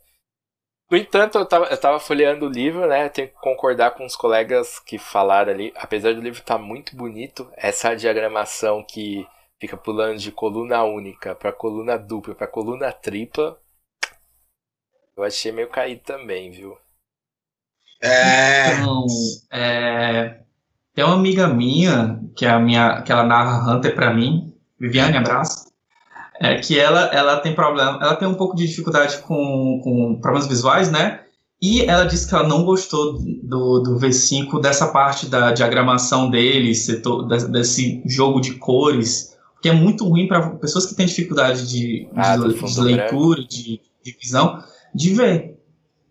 [0.91, 3.09] No entanto, eu tava, eu tava folheando o livro, né?
[3.09, 5.73] Tenho que concordar com os colegas que falaram ali.
[5.77, 9.25] Apesar do livro estar tá muito bonito, essa diagramação que
[9.61, 13.57] fica pulando de coluna única para coluna dupla para coluna tripla,
[15.17, 16.77] eu achei meio caído também, viu?
[18.03, 18.73] É.
[18.73, 19.07] Então,
[19.53, 20.41] é...
[20.93, 25.19] Tem uma amiga minha, que é a minha, que ela narra Hunter para mim, Viviane,
[25.19, 25.70] abraço
[26.41, 30.49] é que ela, ela tem problema, ela tem um pouco de dificuldade com, com problemas
[30.49, 31.21] visuais, né?
[31.61, 36.75] E ela disse que ela não gostou do, do V5 dessa parte da diagramação dele,
[36.75, 42.09] setor, desse jogo de cores, que é muito ruim para pessoas que têm dificuldade de,
[42.17, 44.65] ah, de, de leitura, de, de, visão,
[44.95, 45.59] de ver.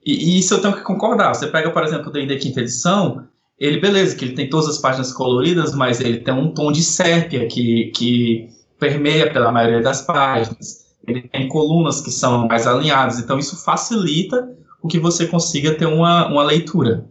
[0.06, 1.34] E, e, isso eu tenho que concordar.
[1.34, 3.26] Você pega, por exemplo, o D&D quinta edição,
[3.60, 6.84] ele, beleza, que ele tem todas as páginas coloridas, mas ele tem um tom de
[6.84, 13.20] sépia que, que permeia pela maioria das páginas, ele tem colunas que são mais alinhadas,
[13.20, 14.50] então isso facilita
[14.82, 17.06] o que você consiga ter uma, uma leitura,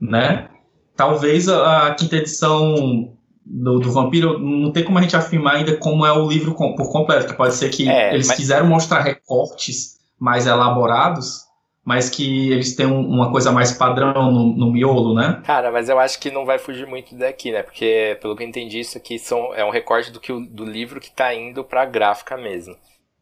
[0.00, 0.48] né?
[0.96, 3.12] Talvez a, a quinta edição
[3.44, 6.74] do, do, Vampiro, não tem como a gente afirmar ainda como é o livro com,
[6.74, 8.36] por completo, que pode ser que é, eles mas...
[8.36, 11.45] quiseram mostrar recortes mais elaborados,
[11.86, 15.40] mas que eles têm um, uma coisa mais padrão no, no, miolo, né?
[15.44, 17.62] Cara, mas eu acho que não vai fugir muito daqui, né?
[17.62, 21.00] Porque, pelo que eu entendi, isso aqui são, é um recorte do, que, do livro
[21.00, 22.76] que tá indo pra gráfica mesmo.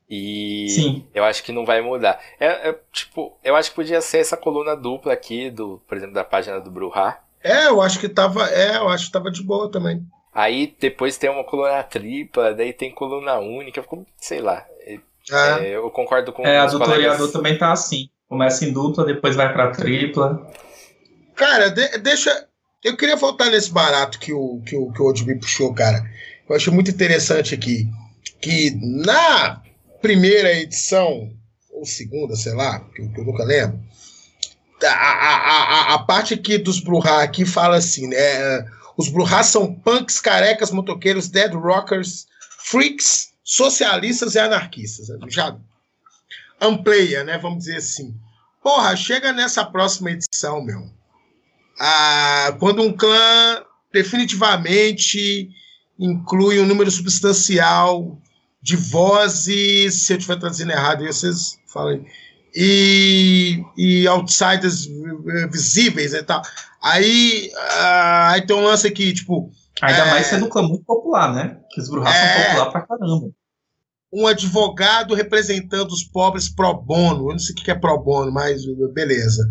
[0.08, 1.06] E Sim.
[1.14, 2.18] eu acho que não vai mudar.
[2.40, 6.14] É, é, tipo, eu acho que podia ser essa coluna dupla aqui, do, por exemplo,
[6.14, 7.20] da página do Bruhá.
[7.42, 8.48] É, eu acho que tava.
[8.48, 10.00] É, eu acho que tava de boa também.
[10.32, 14.64] Aí depois tem uma coluna tripla, daí tem coluna única, ficou, sei lá.
[14.86, 14.98] É,
[15.30, 15.76] é.
[15.76, 17.30] eu concordo com É, a do colegas...
[17.30, 18.08] também tá assim.
[18.28, 20.50] Começa em dupla, depois vai para tripla.
[21.34, 22.48] Cara, de, deixa.
[22.82, 26.04] Eu queria voltar nesse barato que o, que o, que o Odmi puxou, cara.
[26.48, 27.88] Eu acho muito interessante aqui.
[28.40, 29.62] Que na
[30.02, 31.30] primeira edição,
[31.70, 33.80] ou segunda, sei lá, que eu, que eu nunca lembro,
[34.82, 38.66] a, a, a, a parte aqui dos Bruhá aqui fala assim, né?
[38.96, 42.26] Os Bruhá são punks, carecas, motoqueiros, dead rockers,
[42.58, 45.08] freaks, socialistas e anarquistas.
[45.28, 45.56] Já
[46.64, 47.38] amplia, né?
[47.38, 48.14] Vamos dizer assim.
[48.62, 50.90] Porra, chega nessa próxima edição, meu.
[51.78, 53.62] Ah, quando um clã
[53.92, 55.50] definitivamente
[55.98, 58.18] inclui um número substancial
[58.62, 62.06] de vozes, se eu estiver traduzindo errado, vocês falem,
[62.54, 64.88] e, e outsiders
[65.50, 66.40] visíveis e tal.
[66.82, 69.50] Aí, ah, aí tem um lance aqui, tipo.
[69.82, 71.58] Ainda é, mais sendo um clã muito popular, né?
[71.70, 73.30] Que os é, são popular pra caramba
[74.14, 77.30] um advogado representando os pobres pro bono.
[77.30, 78.62] Eu não sei o que é pro bono, mas
[78.92, 79.44] beleza.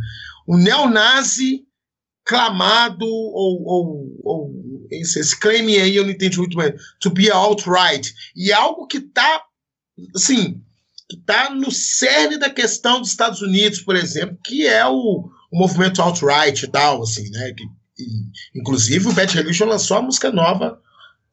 [0.47, 1.65] O neonazi
[2.25, 4.51] clamado, ou, ou, ou
[4.89, 8.13] esse, esse claim aí eu não entendi muito bem, to be outright.
[8.33, 9.43] E é algo que está,
[10.15, 10.61] assim,
[11.09, 15.59] que está no cerne da questão dos Estados Unidos, por exemplo, que é o, o
[15.59, 17.53] movimento alt-right e tal, assim, né?
[17.53, 17.63] Que,
[18.01, 20.81] e, inclusive o Bad Religion lançou a música nova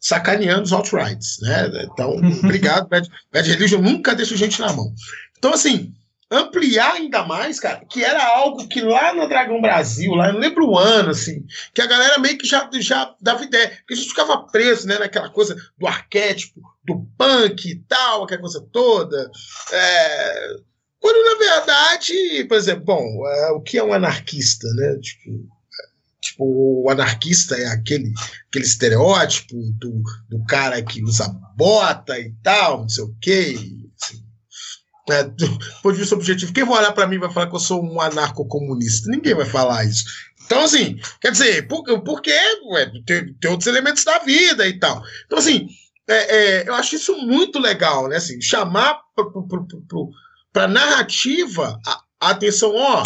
[0.01, 1.71] sacaneando os alt-rights, né?
[1.85, 4.93] Então, obrigado, Bad, Bad Religion nunca deixa gente na mão.
[5.39, 5.93] Então, assim,
[6.31, 10.41] ampliar ainda mais, cara, que era algo que lá no Dragão Brasil, lá, eu não
[10.41, 11.45] lembro o ano, assim,
[11.75, 14.99] que a galera meio que já, já dava ideia, porque a gente ficava preso, né,
[14.99, 19.31] naquela coisa do arquétipo, do punk e tal, aquela coisa toda.
[19.73, 20.57] É...
[21.01, 24.99] Quando, na verdade, por exemplo, bom, é, o que é um anarquista, né?
[25.01, 25.49] Tipo,
[26.21, 28.13] Tipo, o anarquista é aquele,
[28.49, 33.57] aquele estereótipo do, do cara que usa bota e tal, não sei o quê.
[34.01, 34.23] Assim,
[35.11, 35.49] é, do
[35.83, 38.01] ponto de vista objetivo, quem vai olhar para mim vai falar que eu sou um
[38.01, 39.11] anarco-comunista?
[39.11, 40.05] Ninguém vai falar isso.
[40.45, 42.33] Então, assim, quer dizer, por, porque
[42.73, 45.03] ué, tem, tem, outros elementos da vida e tal.
[45.25, 45.69] Então, assim,
[46.07, 48.17] é, é, eu acho isso muito legal, né?
[48.17, 49.01] Assim, chamar
[50.53, 53.03] para narrativa a, a atenção, ó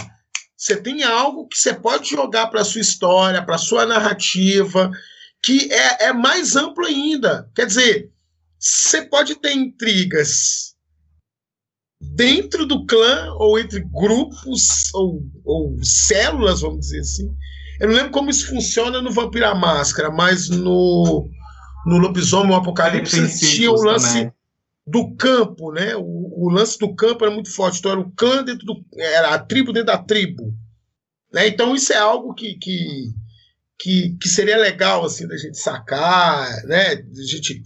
[0.64, 4.90] você tem algo que você pode jogar para sua história, para sua narrativa,
[5.42, 7.50] que é, é mais amplo ainda.
[7.54, 8.10] Quer dizer,
[8.58, 10.74] você pode ter intrigas
[12.00, 17.30] dentro do clã, ou entre grupos, ou, ou células, vamos dizer assim.
[17.78, 21.28] Eu não lembro como isso funciona no Vampira Máscara, mas no,
[21.84, 24.06] no Lobisomem Apocalipse tinha o lance.
[24.06, 24.32] Também
[24.86, 25.96] do campo, né?
[25.96, 27.78] O, o, lance do campo era muito forte.
[27.78, 28.84] Então era o clã dentro do.
[28.96, 30.54] Era a tribo dentro da tribo.
[31.32, 31.48] Né?
[31.48, 33.10] Então isso é algo que, que,
[33.78, 36.96] que, que seria legal assim da gente sacar, né?
[36.96, 37.62] Da gente,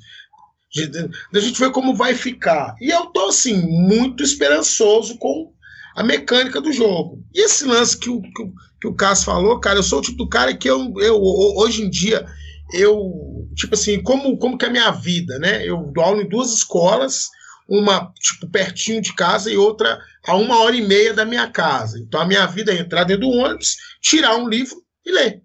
[1.32, 2.74] da gente ver como vai ficar.
[2.80, 5.52] E eu tô assim, muito esperançoso com
[5.96, 7.24] a mecânica do jogo.
[7.34, 10.02] E esse lance que o, que o, que o Cássio falou, cara, eu sou o
[10.02, 12.24] tipo do cara que eu, eu hoje em dia
[12.72, 15.64] eu, tipo assim, como, como que é a minha vida, né?
[15.66, 17.28] Eu dou aula em duas escolas,
[17.68, 21.98] uma tipo pertinho de casa e outra a uma hora e meia da minha casa.
[21.98, 25.42] Então a minha vida é entrar dentro do ônibus, tirar um livro e ler.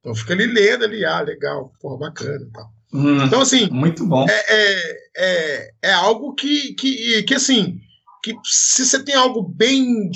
[0.00, 2.72] Então fica ali lendo ali, ah, legal, porra, bacana e tal.
[2.92, 4.26] Hum, Então, assim, muito bom.
[4.28, 7.78] é, é, é, é algo que, que, que, assim,
[8.22, 10.08] que se você tem algo bem,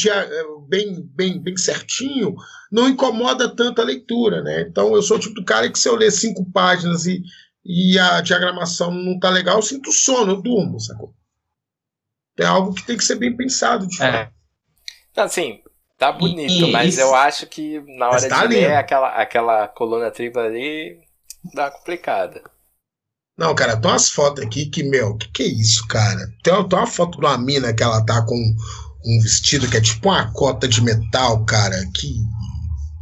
[0.73, 2.35] bem, bem, bem certinho,
[2.71, 4.63] não incomoda tanto a leitura, né?
[4.63, 7.23] Então, eu sou o tipo do cara que se eu ler cinco páginas e,
[7.63, 11.15] e a diagramação não tá legal, eu sinto sono, eu durmo, sacou?
[12.39, 14.15] É algo que tem que ser bem pensado, de fato.
[14.17, 14.31] É.
[15.17, 15.63] Não, Assim,
[15.99, 18.77] tá bonito, E- mas isso- eu acho que na hora tá de ler lindo.
[18.77, 21.01] aquela, aquela coluna tripla ali,
[21.55, 22.43] dá complicada.
[23.37, 26.27] Não, cara, tem umas fotos aqui que, meu, que que é isso, cara?
[26.43, 28.37] Tem, tem uma foto de uma mina que ela tá com
[29.05, 31.77] um vestido que é tipo uma cota de metal, cara.
[31.95, 32.15] Que,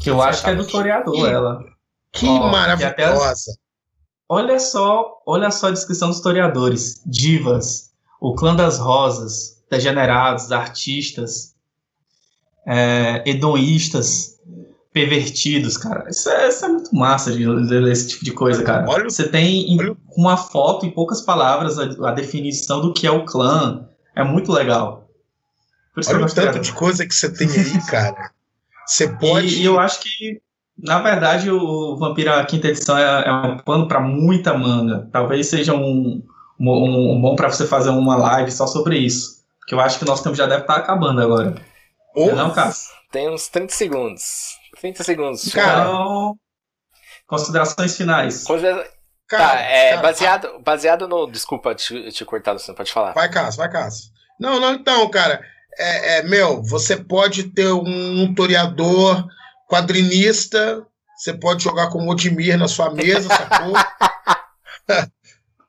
[0.01, 1.59] Que eu acho que é do historiador, ela.
[2.13, 3.53] que e maravilhosa.
[4.29, 7.03] Olha só, olha só a descrição dos historiadores.
[7.05, 7.91] Divas,
[8.21, 11.55] o clã das rosas, degenerados, artistas,
[12.67, 14.39] é, hedonistas,
[14.93, 16.09] pervertidos, cara.
[16.09, 18.89] Isso é, isso é muito massa de ler esse tipo de coisa, cara.
[18.89, 23.07] Olha Você tem em- olha uma foto, em poucas palavras, a, a definição do que
[23.07, 23.89] é o clã.
[24.15, 25.09] É muito legal.
[25.09, 25.09] Por isso
[25.71, 28.31] que eu Olha o tanto de coisa que você tem aí, cara.
[28.87, 29.47] Você pode.
[29.49, 30.41] E, e eu acho que,
[30.79, 35.09] na verdade, o Vampira Quinta Edição é, é um pano para muita manga.
[35.13, 36.23] Talvez seja um,
[36.59, 39.41] um, um bom para você fazer uma live só sobre isso.
[39.61, 41.55] Porque eu acho que o nosso tempo já deve estar acabando agora.
[42.15, 42.91] Ou- Não, é não Cássio?
[43.13, 44.23] Tem uns 30 segundos.
[44.81, 45.53] 30 segundos.
[45.53, 46.37] Cara, Então,
[47.27, 48.45] considerações finais.
[48.45, 48.89] Considera-
[49.29, 51.27] cara, tá, é, cara, baseado, baseado no.
[51.31, 53.13] Desculpa te, te cortar, você pode falar.
[53.13, 54.11] Vai, Cássio, vai, Cássio.
[54.39, 55.41] Não, não, então, cara.
[55.83, 59.27] É, é, meu, você pode ter um toreador
[59.69, 60.85] quadrinista,
[61.17, 63.73] você pode jogar com o Odimir na sua mesa, sacou?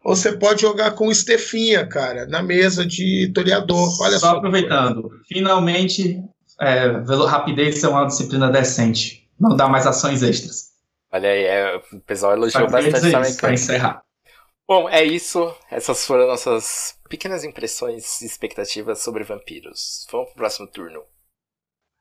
[0.04, 4.02] Ou você pode jogar com o Stefinha, cara, na mesa de toreador.
[4.02, 4.38] Olha só só.
[4.38, 6.20] aproveitando, finalmente,
[6.60, 9.28] é, velo- rapidez é uma disciplina decente.
[9.40, 10.72] Não dá mais ações extras.
[11.14, 13.54] Olha aí, é, o pessoal elogiou bastante isso, pra mecânica.
[13.54, 14.02] encerrar.
[14.72, 15.54] Bom, é isso.
[15.70, 20.08] Essas foram nossas pequenas impressões e expectativas sobre vampiros.
[20.10, 21.02] Vamos pro próximo turno.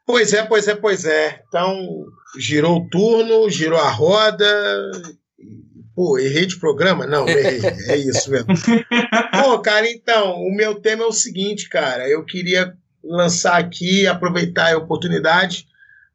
[0.06, 1.42] Pois é, pois é, pois é.
[1.48, 2.06] Então,
[2.38, 4.46] girou o turno, girou a roda.
[5.96, 7.08] Pô, errei de programa?
[7.08, 7.60] Não, errei.
[7.88, 8.54] É isso mesmo.
[9.42, 12.08] Pô, cara, então, o meu tema é o seguinte, cara.
[12.08, 15.66] Eu queria lançar aqui, aproveitar a oportunidade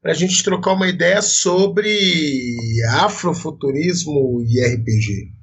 [0.02, 2.56] para a gente trocar uma ideia sobre
[3.02, 5.36] afrofuturismo e RPG.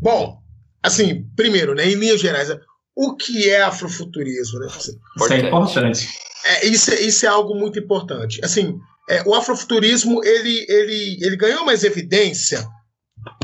[0.00, 0.38] Bom,
[0.82, 2.48] assim, primeiro, né, em linhas gerais,
[2.94, 4.58] o que é afrofuturismo?
[4.60, 4.66] Né?
[4.68, 4.98] Isso
[5.32, 6.08] é Importante.
[6.44, 8.40] É, isso, é- isso é algo muito importante.
[8.44, 12.66] Assim, é, o afrofuturismo ele, ele, ele ganhou mais evidência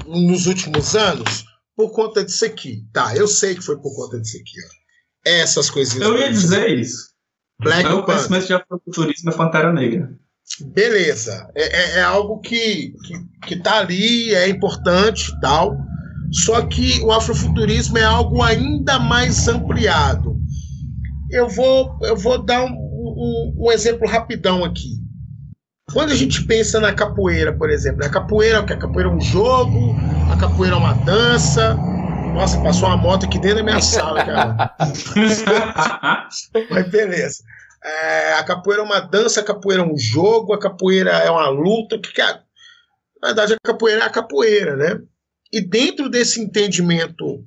[0.07, 1.45] nos últimos anos
[1.77, 2.85] por conta disso aqui.
[2.93, 4.53] Tá, eu sei que foi por conta disso aqui.
[4.65, 4.83] Ó.
[5.25, 6.07] Essas coisinhas.
[6.09, 7.11] Eu ia dizer isso.
[7.61, 8.05] Black Meu Panther.
[8.29, 10.13] conhecimento de afrofuturismo é Pantera Negra.
[10.61, 11.49] Beleza.
[11.55, 15.77] É, é- é algo que, que, que tá ali, é importante e tal.
[16.33, 20.41] Só que o afrofuturismo é algo ainda mais ampliado.
[21.31, 25.01] Eu vou, eu vou dar um, um- um exemplo rapidão aqui.
[25.93, 28.73] Quando a gente pensa na capoeira, por exemplo, a capoeira é o que?
[28.73, 29.95] A capoeira é um jogo,
[30.29, 31.79] a capoeira é uma dança.
[32.33, 34.75] Nossa, passou uma moto aqui dentro da minha sala, cara.
[36.71, 37.43] Mas beleza.
[37.85, 41.49] É, a capoeira é uma dança, a capoeira é um jogo, a capoeira é uma
[41.49, 41.99] luta.
[41.99, 42.41] Que é?
[43.21, 44.99] Na verdade, a capoeira é a capoeira, né?
[45.53, 47.45] E dentro desse entendimento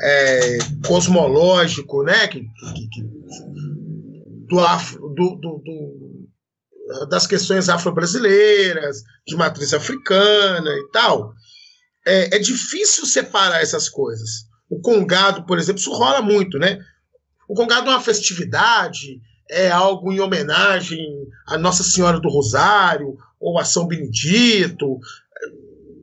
[0.00, 2.26] é, cosmológico, né?
[2.28, 3.16] Que, que- que-
[4.48, 11.32] do afro, do, do- do- das questões afro-brasileiras, de matriz africana e tal,
[12.06, 14.46] é, é difícil separar essas coisas.
[14.70, 16.78] O congado, por exemplo, isso rola muito, né?
[17.48, 19.20] O congado é uma festividade,
[19.50, 20.98] é algo em homenagem
[21.46, 24.98] a Nossa Senhora do Rosário ou a São Benedito.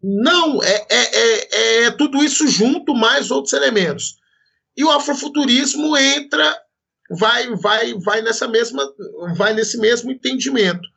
[0.04, 4.18] Não, é, é, é, é tudo isso junto, mais outros elementos.
[4.76, 6.60] E o afrofuturismo entra,
[7.10, 8.84] vai, vai, vai nessa mesma,
[9.38, 10.88] vai nesse mesmo entendimento.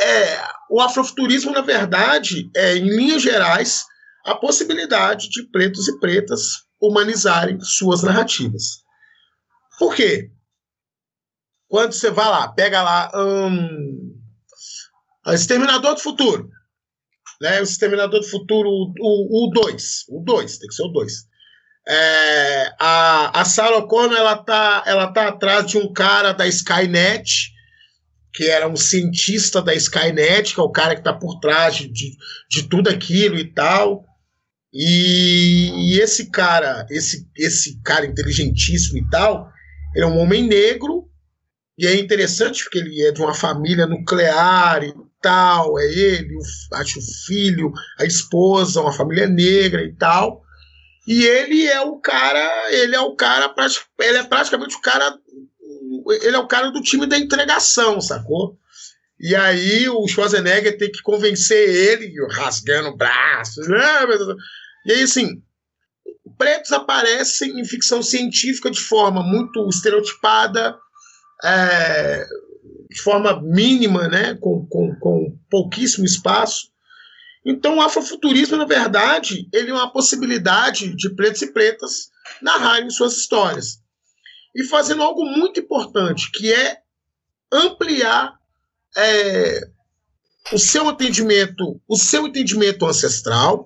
[0.00, 3.84] É, o afrofuturismo, na verdade, é, em linhas gerais,
[4.24, 8.82] a possibilidade de pretos e pretas humanizarem suas narrativas.
[9.78, 10.30] Por quê?
[11.68, 14.16] Quando você vai lá, pega lá hum,
[15.26, 16.48] Exterminador do Futuro,
[17.40, 17.60] né?
[17.60, 21.12] O Exterminador do Futuro, o 2, o 2, tem que ser o 2.
[21.88, 27.52] É, a, a Sarah Connor, ela tá, ela tá atrás de um cara da Skynet,
[28.34, 31.88] que era um cientista da Skynet, que é o cara que está por trás de,
[31.88, 34.04] de tudo aquilo e tal.
[34.72, 39.48] E, e esse cara, esse, esse cara inteligentíssimo e tal,
[39.94, 41.08] ele é um homem negro,
[41.78, 46.76] e é interessante porque ele é de uma família nuclear e tal, é ele, o,
[46.76, 50.42] acho o filho, a esposa, uma família negra e tal.
[51.06, 53.54] E ele é o cara, ele é o cara,
[54.00, 55.16] ele é praticamente o cara,
[56.22, 58.58] ele é o cara do time da entregação, sacou?
[59.18, 63.80] E aí o Schwarzenegger tem que convencer ele, rasgando braços, né?
[64.86, 65.42] E aí, assim,
[66.36, 70.76] pretos aparecem em ficção científica de forma muito estereotipada,
[71.44, 72.26] é,
[72.98, 74.34] de forma mínima, né?
[74.34, 76.70] Com, com, com pouquíssimo espaço.
[77.46, 82.10] Então, o afrofuturismo, na verdade, ele é uma possibilidade de pretos e pretas
[82.42, 83.80] narrarem suas histórias.
[84.54, 86.78] E fazendo algo muito importante, que é
[87.52, 88.36] ampliar
[88.96, 89.60] é,
[90.52, 93.64] o seu entendimento, o seu entendimento ancestral,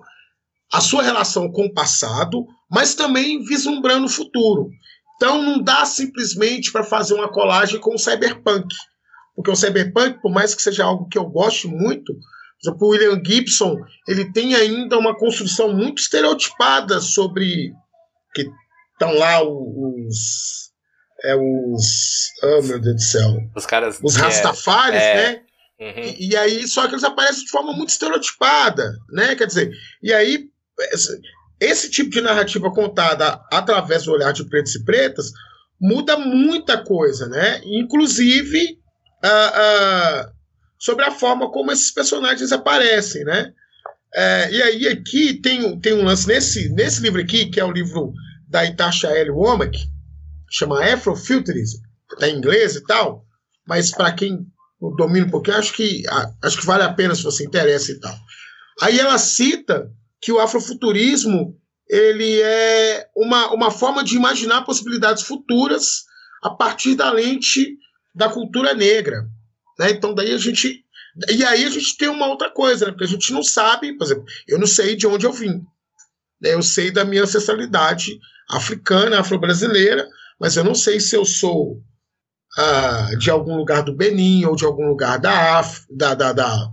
[0.71, 4.69] a sua relação com o passado, mas também vislumbrando o futuro.
[5.15, 8.67] Então não dá simplesmente para fazer uma colagem com o cyberpunk.
[9.35, 12.13] Porque o cyberpunk, por mais que seja algo que eu goste muito,
[12.63, 13.77] exemplo, o William Gibson,
[14.07, 17.73] ele tem ainda uma construção muito estereotipada sobre
[18.33, 18.45] que
[18.93, 20.71] estão lá os
[21.25, 25.41] é os oh meu Deus do céu os caras os rastafares é, né?
[25.79, 26.03] Uhum.
[26.03, 29.35] e, e, aí só que eles aparecem de forma muito estereotipada né?
[29.35, 29.71] Quer dizer
[30.01, 30.49] e aí
[31.59, 35.31] esse tipo de narrativa contada através do olhar de pretos e pretas
[35.79, 37.61] muda muita coisa né?
[37.63, 38.82] Inclusive
[40.77, 43.53] sobre a forma como esses personagens aparecem, né?
[44.15, 47.71] É, e aí aqui tem, tem um lance nesse, nesse livro aqui, que é o
[47.71, 48.13] livro
[48.47, 49.31] da Itasha L.
[49.31, 49.77] Womack,
[50.51, 51.81] chama Afrofuturism,
[52.19, 53.25] tá em inglês e tal,
[53.67, 54.45] mas para quem
[54.97, 56.03] domina um pouquinho, acho que,
[56.43, 58.15] acho que vale a pena se você interessa e tal.
[58.81, 59.89] Aí ela cita
[60.21, 61.57] que o afrofuturismo
[61.89, 66.03] ele é uma, uma forma de imaginar possibilidades futuras
[66.41, 67.77] a partir da lente
[68.13, 69.27] da cultura negra.
[69.79, 69.91] Né?
[69.91, 70.83] Então, daí a gente.
[71.29, 72.91] E aí a gente tem uma outra coisa, né?
[72.91, 75.63] porque a gente não sabe, por exemplo, eu não sei de onde eu vim.
[76.41, 76.53] Né?
[76.53, 80.07] Eu sei da minha ancestralidade africana, afro-brasileira,
[80.39, 81.81] mas eu não sei se eu sou
[82.57, 86.71] ah, de algum lugar do Benin, ou de algum lugar da, Af da, da, da,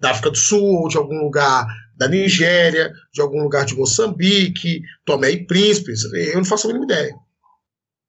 [0.00, 1.66] da África do Sul, ou de algum lugar
[1.96, 5.92] da Nigéria, de algum lugar de Moçambique, Tomé e Príncipe.
[6.14, 7.14] Eu não faço a mínima ideia.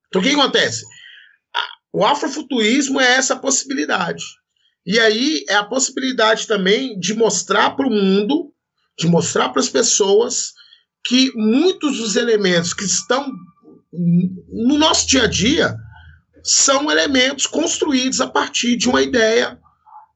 [0.08, 0.86] Então o que acontece?
[1.94, 4.24] O afrofuturismo é essa possibilidade.
[4.84, 8.52] E aí é a possibilidade também de mostrar para o mundo,
[8.98, 10.54] de mostrar para as pessoas
[11.06, 13.32] que muitos dos elementos que estão
[13.92, 15.76] no nosso dia a dia
[16.44, 19.60] são elementos construídos a partir de uma ideia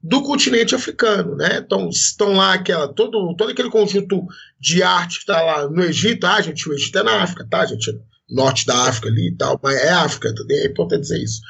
[0.01, 1.57] do continente africano, né?
[1.57, 4.25] Então estão lá aquela todo todo aquele conjunto
[4.59, 7.65] de arte que está lá no Egito, ah, gente, o Egito é na África, tá,
[7.65, 7.91] gente?
[8.29, 11.41] Norte da África ali e tal, mas é África, é importante dizer isso.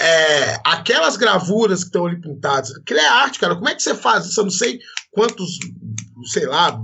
[0.00, 3.54] É, aquelas gravuras que estão ali pintadas, aquilo é arte, cara.
[3.54, 4.40] Como é que você faz isso?
[4.40, 4.80] Eu não sei
[5.12, 5.58] quantos,
[6.32, 6.76] sei lá,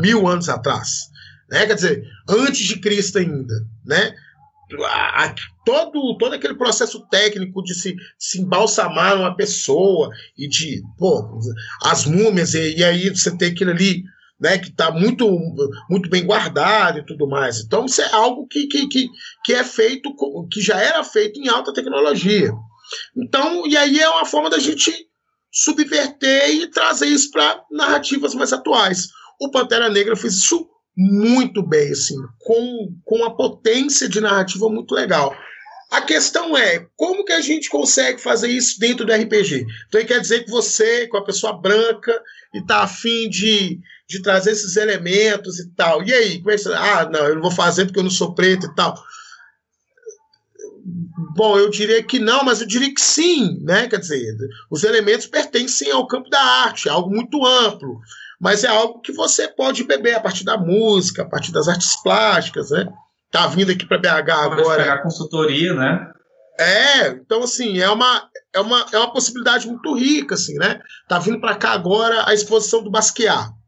[0.00, 1.10] mil anos atrás.
[1.50, 1.66] Né?
[1.66, 3.54] Quer dizer, antes de Cristo ainda,
[3.84, 4.14] né?
[4.86, 5.34] A,
[5.66, 11.40] todo, todo aquele processo técnico de se, se embalsamar uma pessoa e de, pô,
[11.82, 14.04] as múmias, e, e aí você tem aquilo ali
[14.40, 15.28] né, que está muito,
[15.88, 17.60] muito bem guardado e tudo mais.
[17.60, 19.08] Então, isso é algo que, que, que,
[19.44, 20.14] que é feito,
[20.50, 22.50] que já era feito em alta tecnologia.
[23.16, 24.92] Então, e aí é uma forma da gente
[25.52, 29.08] subverter e trazer isso para narrativas mais atuais.
[29.40, 34.94] O Pantera Negra fez isso muito bem, assim, com, com uma potência de narrativa muito
[34.94, 35.34] legal.
[35.90, 39.66] A questão é, como que a gente consegue fazer isso dentro do RPG?
[39.88, 42.22] Então, quer dizer que você, com a pessoa branca,
[42.54, 43.80] e está afim de,
[44.10, 46.02] de trazer esses elementos e tal.
[46.02, 46.72] E aí, como é que você...
[46.74, 49.00] Ah, não, eu não vou fazer porque eu não sou preto e tal.
[51.36, 53.86] Bom, eu diria que não, mas eu diria que sim, né?
[53.86, 54.36] Quer dizer,
[54.68, 58.00] os elementos pertencem ao campo da arte, é algo muito amplo,
[58.40, 61.94] mas é algo que você pode beber a partir da música, a partir das artes
[62.02, 62.92] plásticas, né?
[63.30, 64.62] Tá vindo aqui para BH agora.
[64.62, 66.10] Pode pegar consultoria, né?
[66.58, 70.80] É, então assim, é uma, é uma, é uma possibilidade muito rica, assim, né?
[71.08, 73.59] Tá vindo para cá agora a exposição do Basquiat.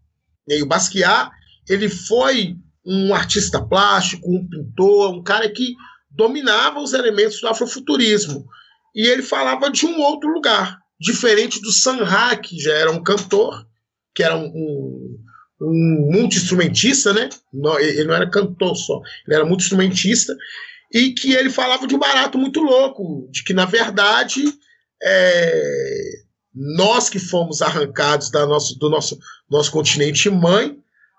[0.48, 1.30] E o Basquiat,
[1.68, 5.74] ele foi um artista plástico, um pintor, um cara que
[6.10, 8.46] dominava os elementos do afrofuturismo.
[8.94, 13.66] E ele falava de um outro lugar, diferente do Sanha, que já era um cantor,
[14.14, 15.18] que era um, um,
[15.60, 17.30] um multi-instrumentista, né?
[17.52, 20.36] Não, ele não era cantor só, ele era multi-instrumentista,
[20.92, 24.44] e que ele falava de um barato muito louco, de que, na verdade,
[25.02, 26.21] é,
[26.54, 29.18] nós que fomos arrancados da nosso, do nosso,
[29.50, 30.76] nosso continente mãe,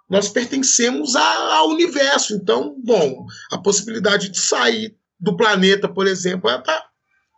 [0.10, 2.36] nós pertencemos a, ao universo.
[2.36, 6.86] Então, bom, a possibilidade de sair do planeta, por exemplo, é, tá,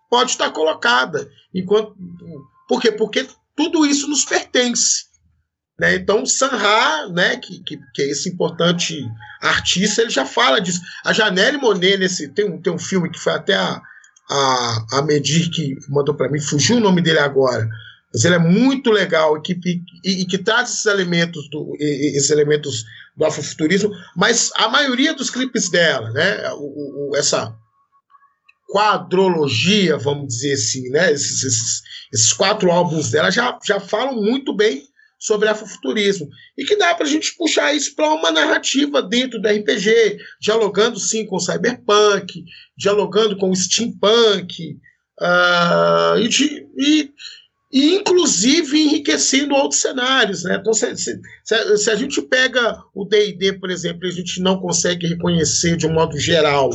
[0.09, 1.29] pode estar colocada.
[1.53, 1.95] Enquanto,
[2.67, 2.91] por quê?
[2.91, 5.05] Porque tudo isso nos pertence.
[5.79, 5.95] Né?
[5.95, 9.05] Então, Sanha, né, que, que, que, é esse importante
[9.41, 10.81] artista, ele já fala disso.
[11.03, 13.81] A Janelle Monet, nesse, tem, um, tem um filme que foi até a,
[14.29, 17.69] a, a Medir que mandou para mim, fugiu o nome dele agora,
[18.15, 19.59] mas ele é muito legal e que,
[20.05, 25.29] e, e que traz esses elementos do, esses elementos do afrofuturismo, mas a maioria dos
[25.29, 27.53] clipes dela, né, o, o, essa
[28.71, 31.81] quadrologia, vamos dizer assim, né, esses, esses,
[32.13, 34.87] esses quatro álbuns dela já, já falam muito bem
[35.19, 36.29] sobre afrofuturismo.
[36.57, 40.97] E que dá para a gente puxar isso para uma narrativa dentro do RPG, dialogando
[41.01, 42.45] sim com o cyberpunk,
[42.77, 44.77] dialogando com o steampunk,
[45.19, 47.11] uh, e, de, e,
[47.75, 50.45] e, inclusive enriquecendo outros cenários.
[50.45, 50.55] Né?
[50.55, 54.61] Então, se, se, se a gente pega o DD, por exemplo, e a gente não
[54.61, 56.69] consegue reconhecer de um modo geral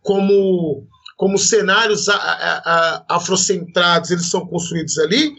[0.00, 0.86] como
[1.16, 5.32] como cenários a, a, a, afrocentrados eles são construídos ali,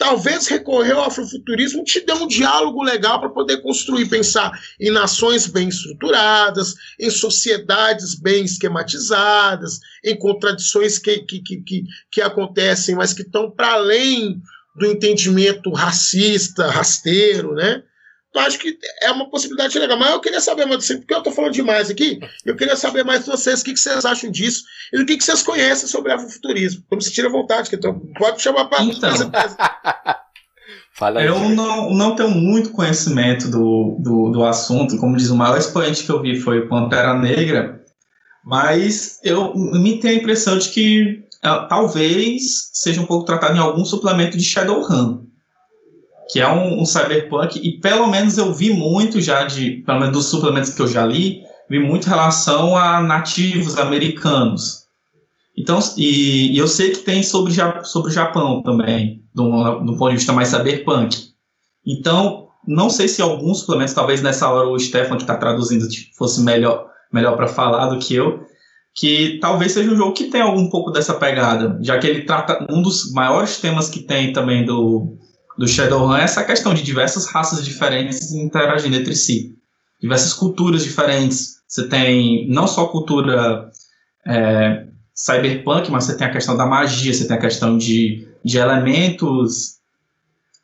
[0.00, 5.46] talvez recorrer ao afrofuturismo te dê um diálogo legal para poder construir, pensar em nações
[5.46, 13.20] bem estruturadas, em sociedades bem esquematizadas, em contradições que, que, que, que, acontecem, mas que
[13.20, 14.40] estão para além
[14.74, 17.82] do entendimento racista, rasteiro, né?
[18.30, 19.98] Então, acho que é uma possibilidade legal.
[19.98, 23.24] Mas eu queria saber mais, porque eu estou falando demais aqui, eu queria saber mais
[23.24, 24.62] de vocês, o que, que vocês acham disso
[24.92, 26.84] e o que, que vocês conhecem sobre afrofuturismo.
[26.88, 28.84] Como se tira vontade, que então, pode chamar para.
[28.84, 29.10] Então,
[30.92, 34.98] Fala eu não, não tenho muito conhecimento do, do, do assunto.
[34.98, 37.80] Como diz, o maior expoente que eu vi foi Pantera Negra,
[38.44, 43.60] mas eu me tenho a impressão de que uh, talvez seja um pouco tratado em
[43.60, 45.29] algum suplemento de Shadowrun
[46.30, 50.16] que é um, um, cyberpunk, e pelo menos eu vi muito já de, pelo menos
[50.16, 54.84] dos suplementos que eu já li, vi muito relação a nativos americanos.
[55.58, 57.52] Então, e, e eu sei que tem sobre,
[57.84, 61.16] sobre o Japão também, do, do ponto de vista mais cyberpunk.
[61.84, 66.14] Então, não sei se alguns suplementos, talvez nessa hora o Stefan que está traduzindo tipo,
[66.16, 68.44] fosse melhor, melhor para falar do que eu,
[68.94, 72.66] que talvez seja um jogo que tem algum pouco dessa pegada, já que ele trata
[72.70, 75.16] um dos maiores temas que tem também do,
[75.60, 79.54] do Shadowrun é essa questão de diversas raças diferentes interagindo entre si.
[80.00, 81.56] Diversas culturas diferentes.
[81.68, 83.70] Você tem não só cultura
[84.26, 88.56] é, cyberpunk, mas você tem a questão da magia, você tem a questão de, de
[88.56, 89.74] elementos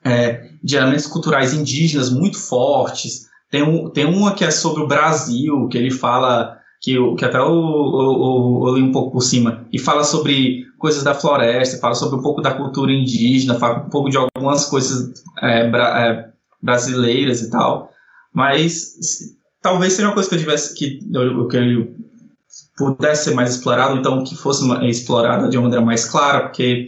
[0.02, 3.26] é, de elementos culturais indígenas muito fortes.
[3.50, 7.36] Tem, um, tem uma que é sobre o Brasil, que ele fala que, que até
[7.36, 11.96] eu, eu, eu, li um pouco por cima, e fala sobre coisas da floresta, fala
[11.96, 16.30] sobre um pouco da cultura indígena, fala um pouco de algumas coisas é, bra, é,
[16.62, 17.90] brasileiras e tal,
[18.32, 18.94] mas
[19.60, 21.92] talvez seja uma coisa que eu tivesse que eu, que eu
[22.76, 26.86] pudesse ser mais explorado, então que fosse explorada de uma maneira mais clara, porque,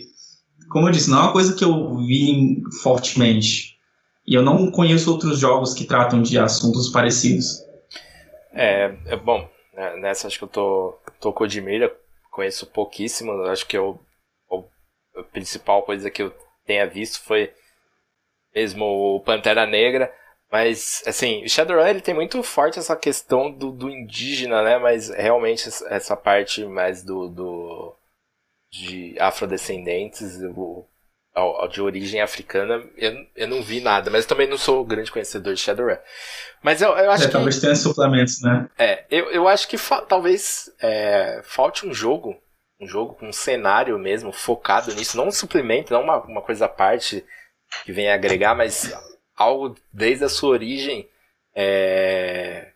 [0.71, 3.77] como eu disse, não é uma coisa que eu vi fortemente.
[4.25, 7.65] E eu não conheço outros jogos que tratam de assuntos parecidos.
[8.53, 9.49] É, é bom,
[10.01, 11.95] nessa acho que eu tô, tô com de mira,
[12.31, 14.01] conheço pouquíssimo, acho que eu,
[15.17, 17.53] a principal coisa que eu tenha visto foi
[18.55, 20.13] mesmo o Pantera Negra,
[20.51, 25.11] mas assim, o Shadowrun ele tem muito forte essa questão do, do indígena, né, mas
[25.11, 27.95] realmente essa parte mais do, do
[28.71, 30.87] de afrodescendentes, o,
[31.71, 35.61] de origem africana, eu, eu não vi nada, mas também não sou grande conhecedor de
[35.61, 35.97] Shadowrun.
[36.63, 37.33] Mas eu, eu acho é, que.
[37.33, 38.69] Talvez tenha suplementos, né?
[38.77, 39.77] É, eu, eu acho que
[40.09, 42.37] talvez é, falte um jogo,
[42.81, 46.67] um jogo com um cenário mesmo, focado nisso, não um suplemento, não uma, uma coisa
[46.67, 47.25] à parte
[47.85, 48.93] que venha agregar, mas
[49.37, 51.09] algo desde a sua origem.
[51.55, 52.73] É,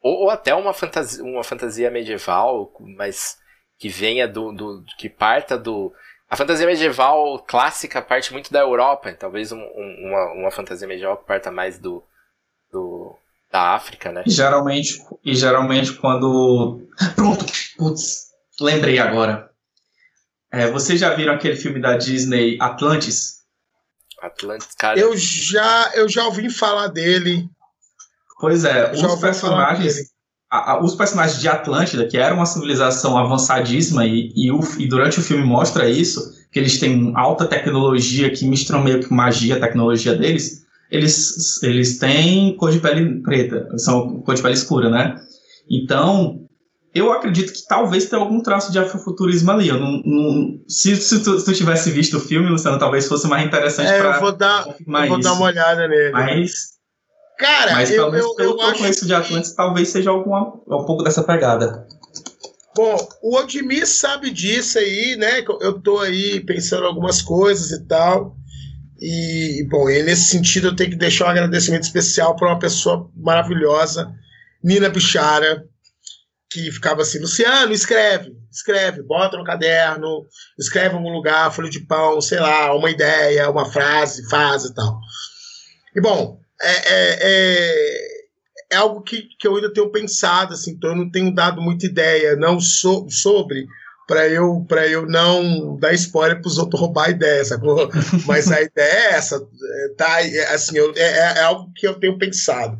[0.00, 3.38] ou, ou, até uma fantasia, uma fantasia medieval, mas
[3.78, 5.92] que venha do, do que parta do
[6.34, 11.16] a fantasia medieval clássica parte muito da Europa, talvez um, um, uma, uma fantasia medieval
[11.16, 12.02] que parta mais do,
[12.72, 13.16] do
[13.52, 14.24] da África, né?
[14.26, 16.82] E geralmente, e geralmente quando.
[17.14, 17.46] Pronto,
[17.78, 19.48] putz, lembrei agora.
[20.50, 23.44] É, vocês já viram aquele filme da Disney Atlantis?
[24.20, 24.98] Atlantis, cara.
[24.98, 27.48] Eu já, eu já ouvi falar dele.
[28.40, 30.12] Pois é, os personagens
[30.50, 34.86] a, a, os personagens de Atlântida, que era uma civilização avançadíssima, e, e, o, e,
[34.86, 39.56] durante o filme mostra isso, que eles têm alta tecnologia que mistura meio que magia,
[39.56, 44.88] a tecnologia deles, eles, eles têm cor de pele preta, são cor de pele escura,
[44.88, 45.16] né?
[45.68, 46.44] Então,
[46.94, 49.68] eu acredito que talvez tenha algum traço de afrofuturismo ali.
[49.68, 53.26] Eu não, não se, se, tu, se, tu, tivesse visto o filme, Luciano, talvez fosse
[53.26, 55.28] mais interessante é, para eu vou dar, eu vou isso.
[55.28, 56.12] dar uma olhada nele.
[56.12, 56.74] Mas
[57.38, 59.56] Cara, Mas eu, pelo menos eu, pelo que eu conheço de Atlantis, que...
[59.56, 61.86] talvez seja alguma, um pouco dessa pegada.
[62.76, 65.44] Bom, o Odmir sabe disso aí, né?
[65.60, 68.36] Eu tô aí pensando algumas coisas e tal.
[69.00, 73.10] E, bom, e nesse sentido eu tenho que deixar um agradecimento especial para uma pessoa
[73.14, 74.12] maravilhosa,
[74.62, 75.64] Nina Bichara,
[76.50, 80.24] que ficava assim, Luciano, escreve, escreve, bota no caderno,
[80.58, 84.74] escreve em algum lugar, folha de pão, sei lá, uma ideia, uma frase, faz e
[84.74, 85.00] tal.
[85.94, 88.08] E bom, é, é, é,
[88.72, 91.86] é algo que, que eu ainda tenho pensado, assim, então eu não tenho dado muita
[91.86, 93.66] ideia não so, sobre
[94.06, 97.88] para eu para eu não dar spoiler para os outros roubar a ideia, sacou?
[98.26, 100.22] Mas a ideia é essa, é, tá?
[100.22, 102.76] É, assim, eu, é, é algo que eu tenho pensado.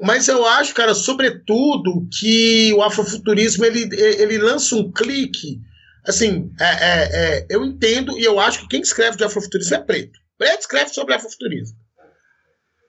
[0.00, 5.60] Mas eu acho, cara, sobretudo, que o afrofuturismo ele, ele lança um clique.
[6.04, 9.78] Assim, é, é, é, eu entendo e eu acho que quem escreve de afrofuturismo é
[9.78, 10.18] preto.
[10.36, 11.76] Preto escreve sobre afrofuturismo.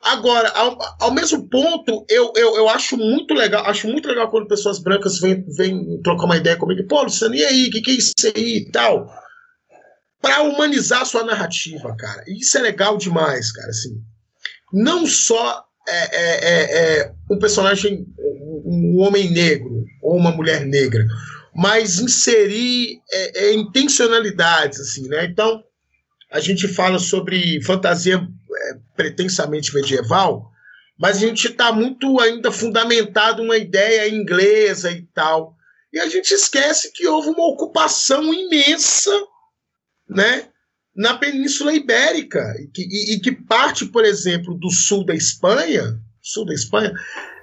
[0.04, 4.49] Agora, ao, ao mesmo ponto, eu, eu, eu acho muito legal, acho muito legal quando
[4.49, 7.91] pessoas brancas vêm, vêm trocar uma ideia comigo, pô, Luciano, e aí, o que, que
[7.91, 9.10] é isso aí e tal?
[10.22, 12.22] Para humanizar a sua narrativa, cara.
[12.28, 13.70] Isso é legal demais, cara.
[13.70, 13.97] Assim,
[14.74, 21.06] não só é, é, é, é um personagem, um homem negro ou uma mulher negra,
[21.56, 25.24] mas inserir é, é, intencionalidades, assim, né?
[25.24, 25.64] Então,
[26.30, 30.51] a gente fala sobre fantasia é, pretensamente medieval,
[30.97, 35.56] mas a gente está muito ainda fundamentado uma ideia inglesa e tal.
[35.91, 39.12] E a gente esquece que houve uma ocupação imensa
[40.10, 40.49] né,
[40.95, 45.99] na Península Ibérica, e que, e, e que parte, por exemplo, do sul da Espanha,
[46.22, 46.93] sul da Espanha,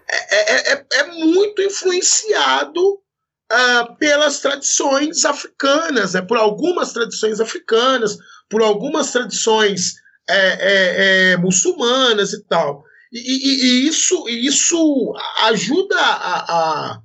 [0.09, 3.01] é, é, é, é muito influenciado
[3.53, 8.17] uh, pelas tradições africanas, né, por algumas tradições africanas,
[8.49, 9.95] por algumas tradições
[10.31, 12.85] é, é, é, muçulmanas e tal.
[13.13, 17.03] E, e, e, isso, isso ajuda a, a,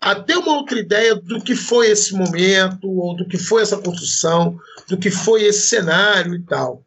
[0.00, 3.78] a, ter uma outra ideia do que foi esse momento, ou do que foi essa
[3.78, 6.84] construção, do que foi esse cenário e tal.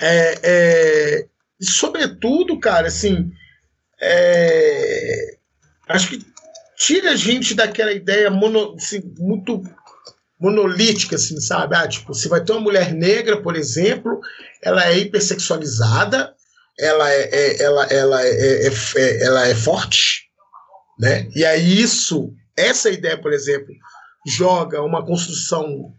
[0.00, 1.28] É, é,
[1.60, 3.32] e sobretudo, cara, assim,
[4.00, 5.38] é,
[5.88, 6.24] acho que
[6.76, 9.60] tira a gente daquela ideia mono, assim, muito
[10.40, 11.74] monolítica, assim, sabe?
[11.74, 14.20] Ah, tipo, se vai ter uma mulher negra, por exemplo,
[14.62, 16.32] ela é hipersexualizada,
[16.78, 20.28] ela é, é ela, ela é, é, é, ela é forte,
[20.98, 21.28] né?
[21.34, 23.74] E aí isso, essa ideia, por exemplo,
[24.26, 25.92] joga uma construção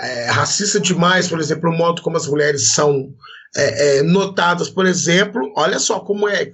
[0.00, 3.12] é, racista demais, por exemplo, o modo como as mulheres são
[3.56, 6.50] é, é, notadas, por exemplo, olha só como é,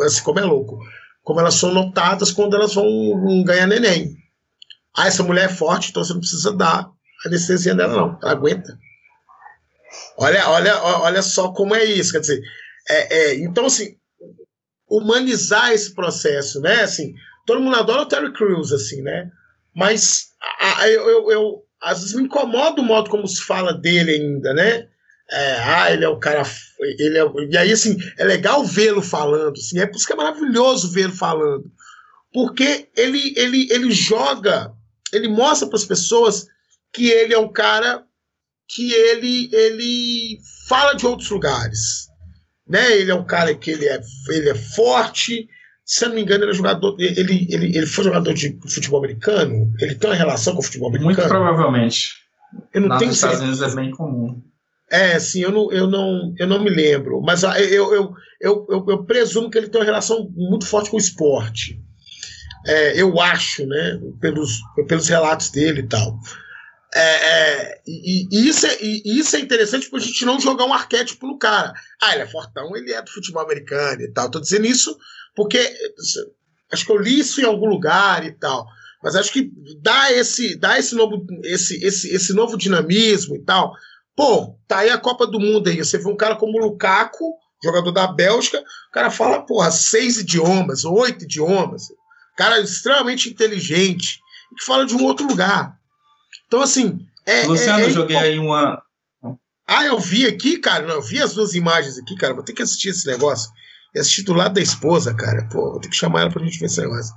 [0.00, 0.78] assim, como é louco,
[1.22, 4.23] como elas são notadas quando elas vão ganhar neném.
[4.96, 6.88] Ah, essa mulher é forte, então você não precisa dar
[7.26, 8.18] anestesia dela, não.
[8.22, 8.78] Ela aguenta.
[10.16, 12.12] Olha, olha, olha só como é isso.
[12.12, 12.42] Quer dizer,
[12.88, 13.96] é, é, então, assim,
[14.88, 16.82] humanizar esse processo, né?
[16.82, 17.14] Assim,
[17.46, 19.30] todo mundo adora o Terry Crews, assim, né?
[19.74, 20.28] Mas
[20.60, 24.54] a, a, eu, eu, às vezes me incomoda o modo como se fala dele ainda,
[24.54, 24.88] né?
[25.30, 26.42] É, ah, ele é o cara.
[26.98, 30.16] Ele é, e aí, assim, é legal vê-lo falando, assim, é por isso que é
[30.16, 31.64] maravilhoso vê-lo falando.
[32.32, 34.72] Porque ele, ele, ele joga
[35.14, 36.46] ele mostra para as pessoas
[36.92, 38.04] que ele é um cara
[38.68, 40.38] que ele, ele
[40.68, 42.08] fala de outros lugares.
[42.66, 42.96] Né?
[42.96, 44.00] Ele é um cara que ele é,
[44.30, 45.48] ele é forte.
[45.84, 46.96] Se eu não me engano, ele é jogador.
[46.98, 49.72] Ele, ele, ele foi jogador de futebol americano.
[49.80, 51.14] Ele tem uma relação com o futebol americano.
[51.14, 52.14] Muito provavelmente.
[52.72, 54.42] Eu não Nas tenho Estados Unidos é bem comum.
[54.90, 57.20] É, sim, eu não, eu não, eu não me lembro.
[57.20, 60.96] Mas eu, eu, eu, eu, eu presumo que ele tem uma relação muito forte com
[60.96, 61.82] o esporte
[62.66, 66.18] é, eu acho, né, pelos, pelos relatos dele e tal.
[66.94, 70.64] É, é, e, e, isso é, e, isso é interessante para a gente não jogar
[70.64, 71.72] um arquétipo no cara.
[72.00, 74.26] Ah, ele é fortão, ele é do futebol americano e tal.
[74.26, 74.96] Estou dizendo isso
[75.34, 75.58] porque
[76.70, 78.64] acho que eu li isso em algum lugar e tal.
[79.02, 79.50] Mas acho que
[79.82, 83.72] dá esse, dá esse novo, esse, esse, esse novo dinamismo e tal.
[84.16, 85.76] Pô, tá aí a Copa do Mundo aí.
[85.76, 90.18] Você vê um cara como o Lukaku, jogador da Bélgica, o cara fala, porra, seis
[90.18, 91.88] idiomas, oito idiomas
[92.36, 94.20] cara extremamente inteligente,
[94.56, 95.76] que fala de um outro lugar.
[96.46, 96.98] Então, assim.
[97.26, 98.82] É, Luciano, é, é, eu joguei aí uma.
[99.66, 100.86] Ah, eu vi aqui, cara.
[100.86, 102.34] Não, eu vi as duas imagens aqui, cara.
[102.34, 103.50] Vou ter que assistir esse negócio.
[103.94, 105.48] E assistir do lado da esposa, cara.
[105.50, 107.14] Pô, vou ter que chamar ela pra gente ver esse negócio.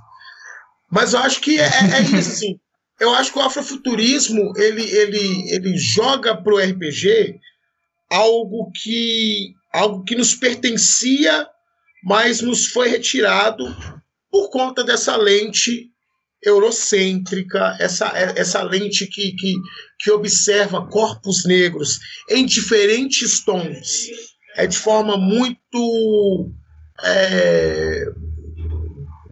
[0.90, 2.60] Mas eu acho que é, é, é isso, assim.
[3.00, 7.38] Eu acho que o afrofuturismo ele, ele, ele joga pro RPG
[8.10, 11.46] algo que algo que nos pertencia,
[12.02, 13.64] mas nos foi retirado
[14.30, 15.90] por conta dessa lente
[16.42, 19.54] eurocêntrica, essa, essa lente que, que,
[19.98, 21.98] que observa corpos negros
[22.30, 24.06] em diferentes tons.
[24.56, 26.52] é de forma muito.
[27.02, 28.04] É,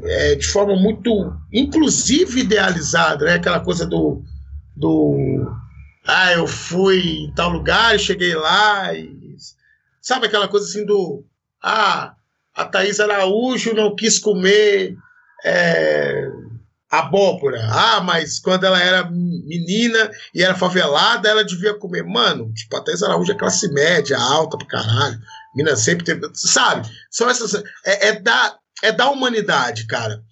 [0.03, 3.35] é, de forma muito, inclusive, idealizada, né?
[3.35, 4.23] Aquela coisa do,
[4.77, 5.47] do
[6.07, 9.35] ah, eu fui em tal lugar cheguei lá e
[10.01, 11.25] sabe aquela coisa assim do
[11.61, 12.15] ah,
[12.57, 14.97] a Thaís Araújo não quis comer
[15.45, 16.27] é,
[16.91, 17.61] abóbora.
[17.71, 22.03] Ah, mas quando ela era menina e era favelada, ela devia comer.
[22.03, 25.19] Mano, tipo, a Thaís Araújo é classe média, alta pra caralho.
[25.55, 26.29] Mina sempre teve.
[26.35, 26.89] Sabe?
[27.11, 27.55] São essas.
[27.85, 30.23] É, é, da, é da humanidade, cara.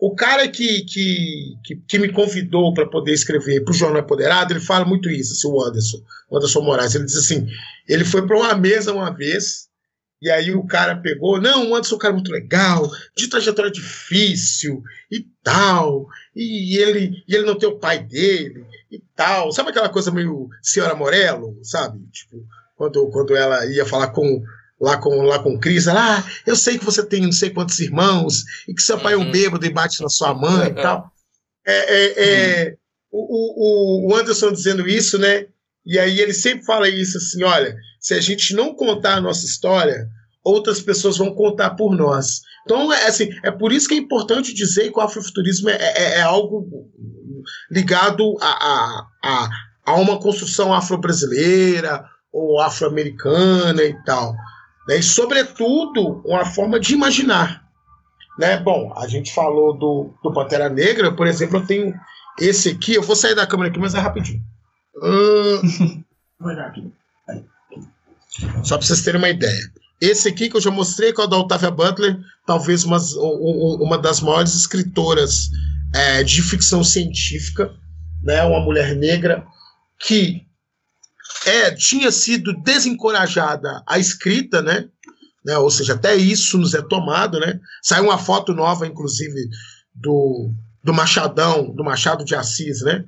[0.00, 4.52] O cara que, que, que, que me convidou para poder escrever para o Jornal Apoderado,
[4.52, 5.98] ele fala muito isso, assim, o Anderson,
[6.30, 6.94] o Anderson Moraes.
[6.94, 7.46] Ele diz assim:
[7.88, 9.67] ele foi para uma mesa uma vez,
[10.20, 13.70] e aí o cara pegou, não, o Anderson é um cara muito legal, de trajetória
[13.70, 19.52] difícil e tal, e ele, e ele não tem o pai dele e tal.
[19.52, 22.00] Sabe aquela coisa meio Senhora Morello, sabe?
[22.10, 22.44] Tipo,
[22.76, 24.42] quando, quando ela ia falar com
[24.80, 27.78] lá com lá com Cris, ela, ah, eu sei que você tem não sei quantos
[27.80, 29.32] irmãos e que seu pai é um uhum.
[29.32, 31.12] bêbado e bate na sua mãe e tal.
[31.66, 32.76] É, é, é
[33.10, 35.46] o, o, o Anderson dizendo isso, né?
[35.84, 39.44] E aí ele sempre fala isso assim, olha, se a gente não contar a nossa
[39.44, 40.08] história,
[40.44, 42.40] outras pessoas vão contar por nós.
[42.64, 46.18] Então, é, assim, é por isso que é importante dizer que o afrofuturismo é, é,
[46.18, 46.66] é algo
[47.70, 49.48] ligado a, a, a,
[49.86, 54.34] a uma construção afro-brasileira ou afro-americana e tal.
[54.88, 54.98] Né?
[54.98, 57.62] E, sobretudo, uma forma de imaginar.
[58.38, 58.58] Né?
[58.58, 61.94] Bom, a gente falou do, do Pantera Negra, por exemplo, eu tenho
[62.38, 64.42] esse aqui, eu vou sair da câmera aqui, mas é rapidinho.
[65.02, 66.04] Hum,
[68.64, 69.70] só para vocês terem uma ideia.
[70.00, 72.98] Esse aqui que eu já mostrei, que é o da Octavia Butler, talvez uma,
[73.80, 75.50] uma das maiores escritoras
[75.92, 77.74] é, de ficção científica,
[78.22, 78.42] né?
[78.44, 79.44] uma mulher negra
[79.98, 80.46] que
[81.46, 84.88] é, tinha sido desencorajada a escrita, né?
[85.44, 85.58] né?
[85.58, 87.58] Ou seja, até isso nos é tomado, né?
[87.82, 89.48] Saiu uma foto nova, inclusive,
[89.94, 90.52] do,
[90.84, 93.04] do Machadão, do Machado de Assis, né?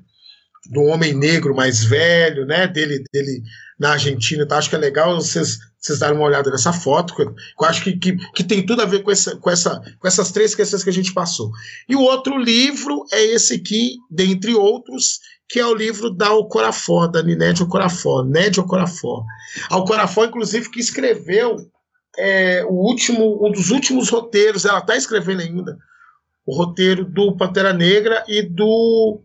[0.69, 2.67] Do homem negro mais velho, né?
[2.67, 3.43] Dele, dele
[3.79, 4.47] na Argentina.
[4.47, 4.59] Tá?
[4.59, 7.97] Acho que é legal vocês, vocês darem uma olhada nessa foto, que eu acho que,
[7.97, 10.91] que, que, tem tudo a ver com, essa, com, essa, com essas três questões que
[10.91, 11.51] a gente passou.
[11.89, 17.11] E o outro livro é esse aqui, dentre outros, que é o livro da Ocorafor,
[17.11, 19.25] da Ninete Ocorafor, Ned Ocorafor.
[19.69, 21.57] A Ocorafor, inclusive, que escreveu
[22.17, 25.79] é, o último, um dos últimos roteiros, ela está escrevendo ainda,
[26.47, 29.23] o roteiro do Pantera Negra e do.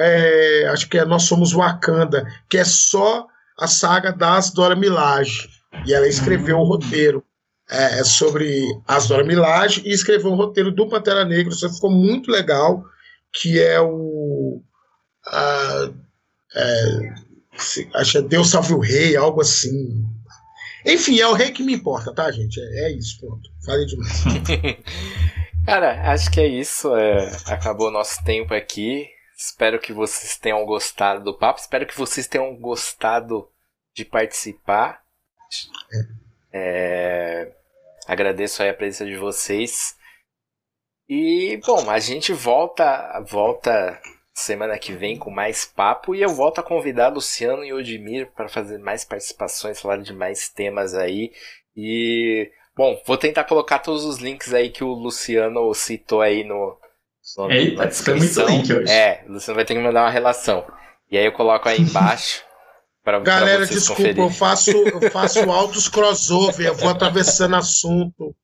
[0.00, 3.26] É, acho que é Nós Somos Wakanda, que é só
[3.58, 5.48] a saga das Dora Milaje.
[5.86, 7.24] E ela escreveu o roteiro
[7.68, 12.30] é, sobre as Dora Milaje e escreveu um roteiro do Pantera Negra, isso ficou muito
[12.30, 12.84] legal,
[13.32, 14.62] que é o
[15.26, 15.90] ah,
[16.56, 17.14] é,
[17.94, 20.04] acho que é Deus salve o rei, algo assim.
[20.84, 22.58] Enfim, é o rei que me importa, tá, gente?
[22.58, 23.50] É, é isso, pronto.
[23.64, 24.24] Falei demais.
[25.66, 26.94] Cara, acho que é isso.
[26.96, 29.06] É, acabou o nosso tempo aqui.
[29.40, 31.58] Espero que vocês tenham gostado do papo.
[31.58, 33.50] Espero que vocês tenham gostado
[33.94, 35.02] de participar.
[35.90, 36.20] É.
[36.52, 37.52] É,
[38.06, 39.96] agradeço a presença de vocês.
[41.08, 43.98] E, bom, a gente volta, volta
[44.34, 48.48] semana que vem com mais papo e eu volto a convidar Luciano e Odimir para
[48.48, 51.32] fazer mais participações, falar de mais temas aí.
[51.74, 56.78] E bom, vou tentar colocar todos os links aí que o Luciano citou aí no,
[57.50, 58.48] Eita, na descrição.
[58.48, 58.92] Muito link hoje.
[58.92, 60.64] É, o Luciano vai ter que mandar uma relação.
[61.10, 62.42] E aí eu coloco aí embaixo.
[63.02, 64.22] Pra, Galera, pra desculpa, conferir.
[64.22, 68.36] eu faço, eu faço altos crossover, eu vou atravessando assunto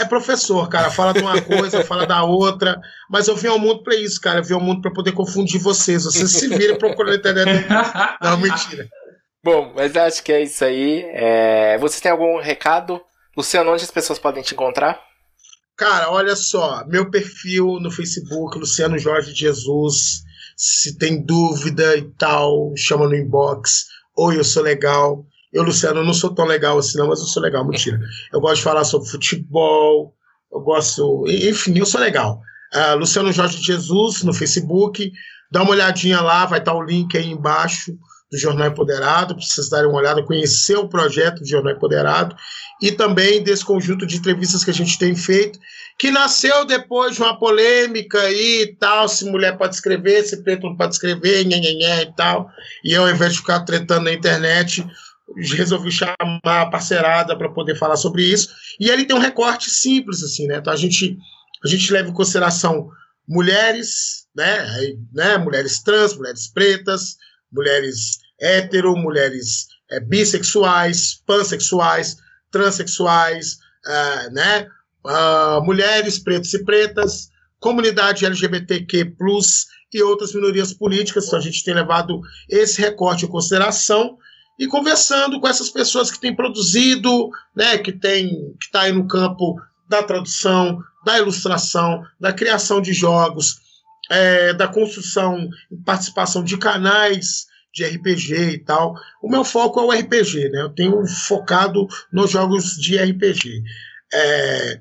[0.00, 0.90] é professor, cara.
[0.90, 2.80] Fala de uma coisa, fala da outra.
[3.10, 4.40] Mas eu vim ao mundo para isso, cara.
[4.40, 6.04] Eu vim ao mundo para poder confundir vocês.
[6.04, 7.66] Vocês se viram procurando na internet.
[8.20, 8.88] Não, mentira.
[9.44, 11.04] Bom, mas acho que é isso aí.
[11.12, 11.78] É...
[11.78, 13.00] Você tem algum recado?
[13.36, 15.00] Luciano, onde as pessoas podem te encontrar?
[15.76, 16.84] Cara, olha só.
[16.86, 20.22] Meu perfil no Facebook, Luciano Jorge Jesus.
[20.56, 23.86] Se tem dúvida e tal, chama no inbox.
[24.16, 25.26] Oi, eu sou legal.
[25.52, 28.00] Eu, Luciano, não sou tão legal assim, não, mas eu sou legal, mentira.
[28.32, 30.14] Eu gosto de falar sobre futebol,
[30.50, 31.24] eu gosto.
[31.28, 32.40] Enfim, eu sou legal.
[32.74, 35.10] Uh, Luciano Jorge Jesus no Facebook.
[35.50, 37.92] Dá uma olhadinha lá, vai estar o link aí embaixo
[38.30, 42.34] do Jornal Empoderado, para vocês darem uma olhada, conhecer o projeto do Jornal Empoderado
[42.82, 45.56] e também desse conjunto de entrevistas que a gente tem feito,
[45.96, 50.76] que nasceu depois de uma polêmica e tal, se mulher pode escrever, se preto não
[50.76, 52.50] pode escrever, nhenhenhé e tal.
[52.84, 54.84] E eu, ao invés de ficar tretando na internet,
[55.54, 58.48] resolvi chamar a parceirada para poder falar sobre isso.
[58.80, 60.56] E ele tem um recorte simples, assim, né?
[60.56, 61.16] Então a gente,
[61.64, 62.90] a gente leva em consideração
[63.28, 64.66] mulheres, né?
[65.12, 65.38] Né?
[65.38, 67.16] Mulheres trans, mulheres pretas,
[67.52, 72.16] mulheres hétero, mulheres é, bissexuais, pansexuais,
[72.52, 74.68] transexuais, uh, né?
[75.04, 79.12] Uh, mulheres, pretos e pretas, comunidade LGBTQ+,
[79.92, 81.26] e outras minorias políticas.
[81.26, 84.16] Então a gente tem levado esse recorte em consideração
[84.58, 89.06] e conversando com essas pessoas que têm produzido, né, que tem que está aí no
[89.06, 93.60] campo da tradução, da ilustração, da criação de jogos,
[94.10, 98.94] é, da construção e participação de canais de RPG e tal.
[99.22, 100.62] O meu foco é o RPG, né?
[100.62, 103.62] Eu tenho focado nos jogos de RPG.
[104.12, 104.80] É,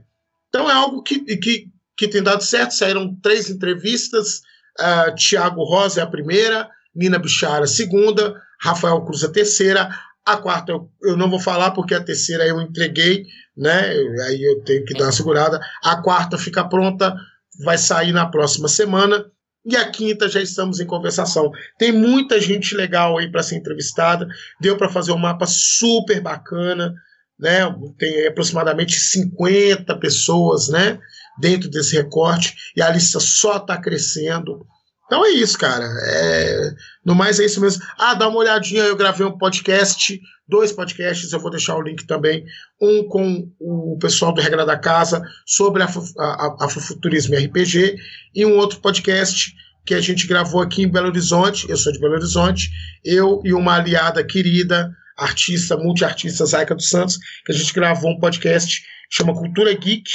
[0.49, 2.73] então é algo que, que, que tem dado certo.
[2.73, 4.41] Saíram três entrevistas.
[4.79, 9.89] Uh, Tiago Rosa é a primeira, Nina Bichara a segunda, Rafael Cruz a terceira.
[10.25, 13.25] A quarta eu, eu não vou falar porque a terceira eu entreguei,
[13.55, 13.89] né?
[14.25, 15.59] Aí eu tenho que dar uma segurada.
[15.83, 17.15] A quarta fica pronta,
[17.63, 19.25] vai sair na próxima semana.
[19.63, 21.51] E a quinta já estamos em conversação.
[21.77, 24.27] Tem muita gente legal aí para ser entrevistada.
[24.59, 26.93] Deu para fazer um mapa super bacana,
[27.39, 27.61] né?
[27.97, 30.99] Tem aproximadamente 50 pessoas, né?
[31.39, 34.65] Dentro desse recorte e a lista só está crescendo.
[35.11, 35.85] Então é isso, cara.
[36.05, 36.71] É...
[37.03, 37.83] No mais é isso mesmo.
[37.99, 42.07] Ah, dá uma olhadinha, eu gravei um podcast, dois podcasts, eu vou deixar o link
[42.07, 42.45] também.
[42.81, 47.97] Um com o pessoal do Regra da Casa sobre Afrofuturismo e RPG,
[48.33, 49.53] e um outro podcast
[49.85, 51.69] que a gente gravou aqui em Belo Horizonte.
[51.69, 52.69] Eu sou de Belo Horizonte,
[53.03, 58.19] eu e uma aliada querida, artista, multiartista Zaica dos Santos, que a gente gravou um
[58.19, 60.09] podcast que chama Cultura Geek,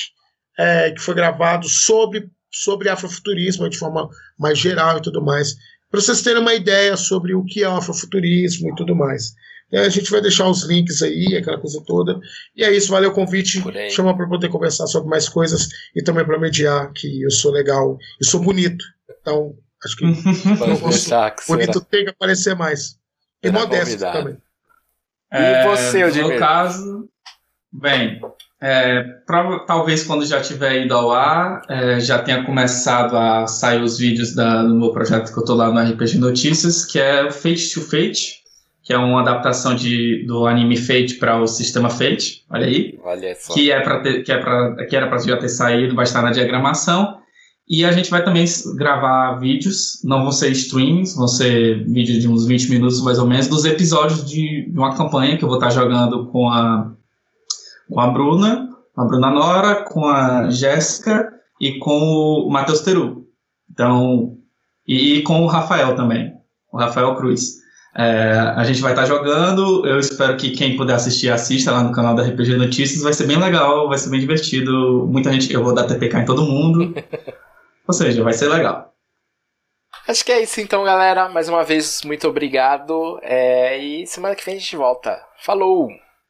[0.59, 2.30] é, que foi gravado sobre
[2.62, 5.57] sobre afrofuturismo de forma mais geral e tudo mais,
[5.90, 9.34] para vocês terem uma ideia sobre o que é o afrofuturismo e tudo mais.
[9.72, 12.18] É, a gente vai deixar os links aí, aquela coisa toda.
[12.54, 13.62] E é isso, valeu o convite.
[13.90, 17.98] Chama para poder conversar sobre mais coisas e também para mediar que eu sou legal
[18.20, 18.84] e sou bonito.
[19.20, 20.04] Então, acho que
[21.48, 22.96] bonito tem que aparecer mais.
[23.42, 24.36] E modesto também.
[25.32, 27.09] É, e você, No meu caso,
[27.72, 28.20] bem,
[28.61, 29.04] é,
[29.66, 34.34] talvez quando já tiver ido ao ar, é, já tenha começado a sair os vídeos
[34.34, 37.82] da, do meu projeto que eu estou lá no RPG Notícias, que é Fate to
[37.82, 38.42] Fate,
[38.82, 42.98] que é uma adaptação de, do anime Fate para o sistema Fate, olha aí.
[43.04, 43.52] Olha só.
[43.52, 46.22] Que, é pra ter, que, é pra, que era para já ter saído, vai estar
[46.22, 47.18] na diagramação.
[47.68, 48.44] E a gente vai também
[48.76, 53.26] gravar vídeos, não vão ser streams, vão ser vídeos de uns 20 minutos mais ou
[53.26, 56.92] menos, dos episódios de, de uma campanha que eu vou estar jogando com a
[57.89, 63.26] com a Bruna, com a Bruna Nora, com a Jéssica e com o Matheus Teru.
[63.70, 64.37] Então,
[64.87, 66.32] e, e, com o Rafael também,
[66.72, 67.64] o Rafael Cruz.
[67.99, 71.93] É, a gente vai estar jogando, eu espero que quem puder assistir, assista lá no
[71.93, 75.64] canal da RPG Notícias, vai ser bem legal, vai ser bem divertido, muita gente, eu
[75.64, 76.95] vou dar TPK em todo mundo,
[77.89, 78.93] ou seja, vai ser legal.
[80.07, 81.28] Acho que é isso então, galera.
[81.28, 83.18] Mais uma vez, muito obrigado.
[83.22, 85.20] É, e semana que vem a gente volta.
[85.43, 85.89] Falou!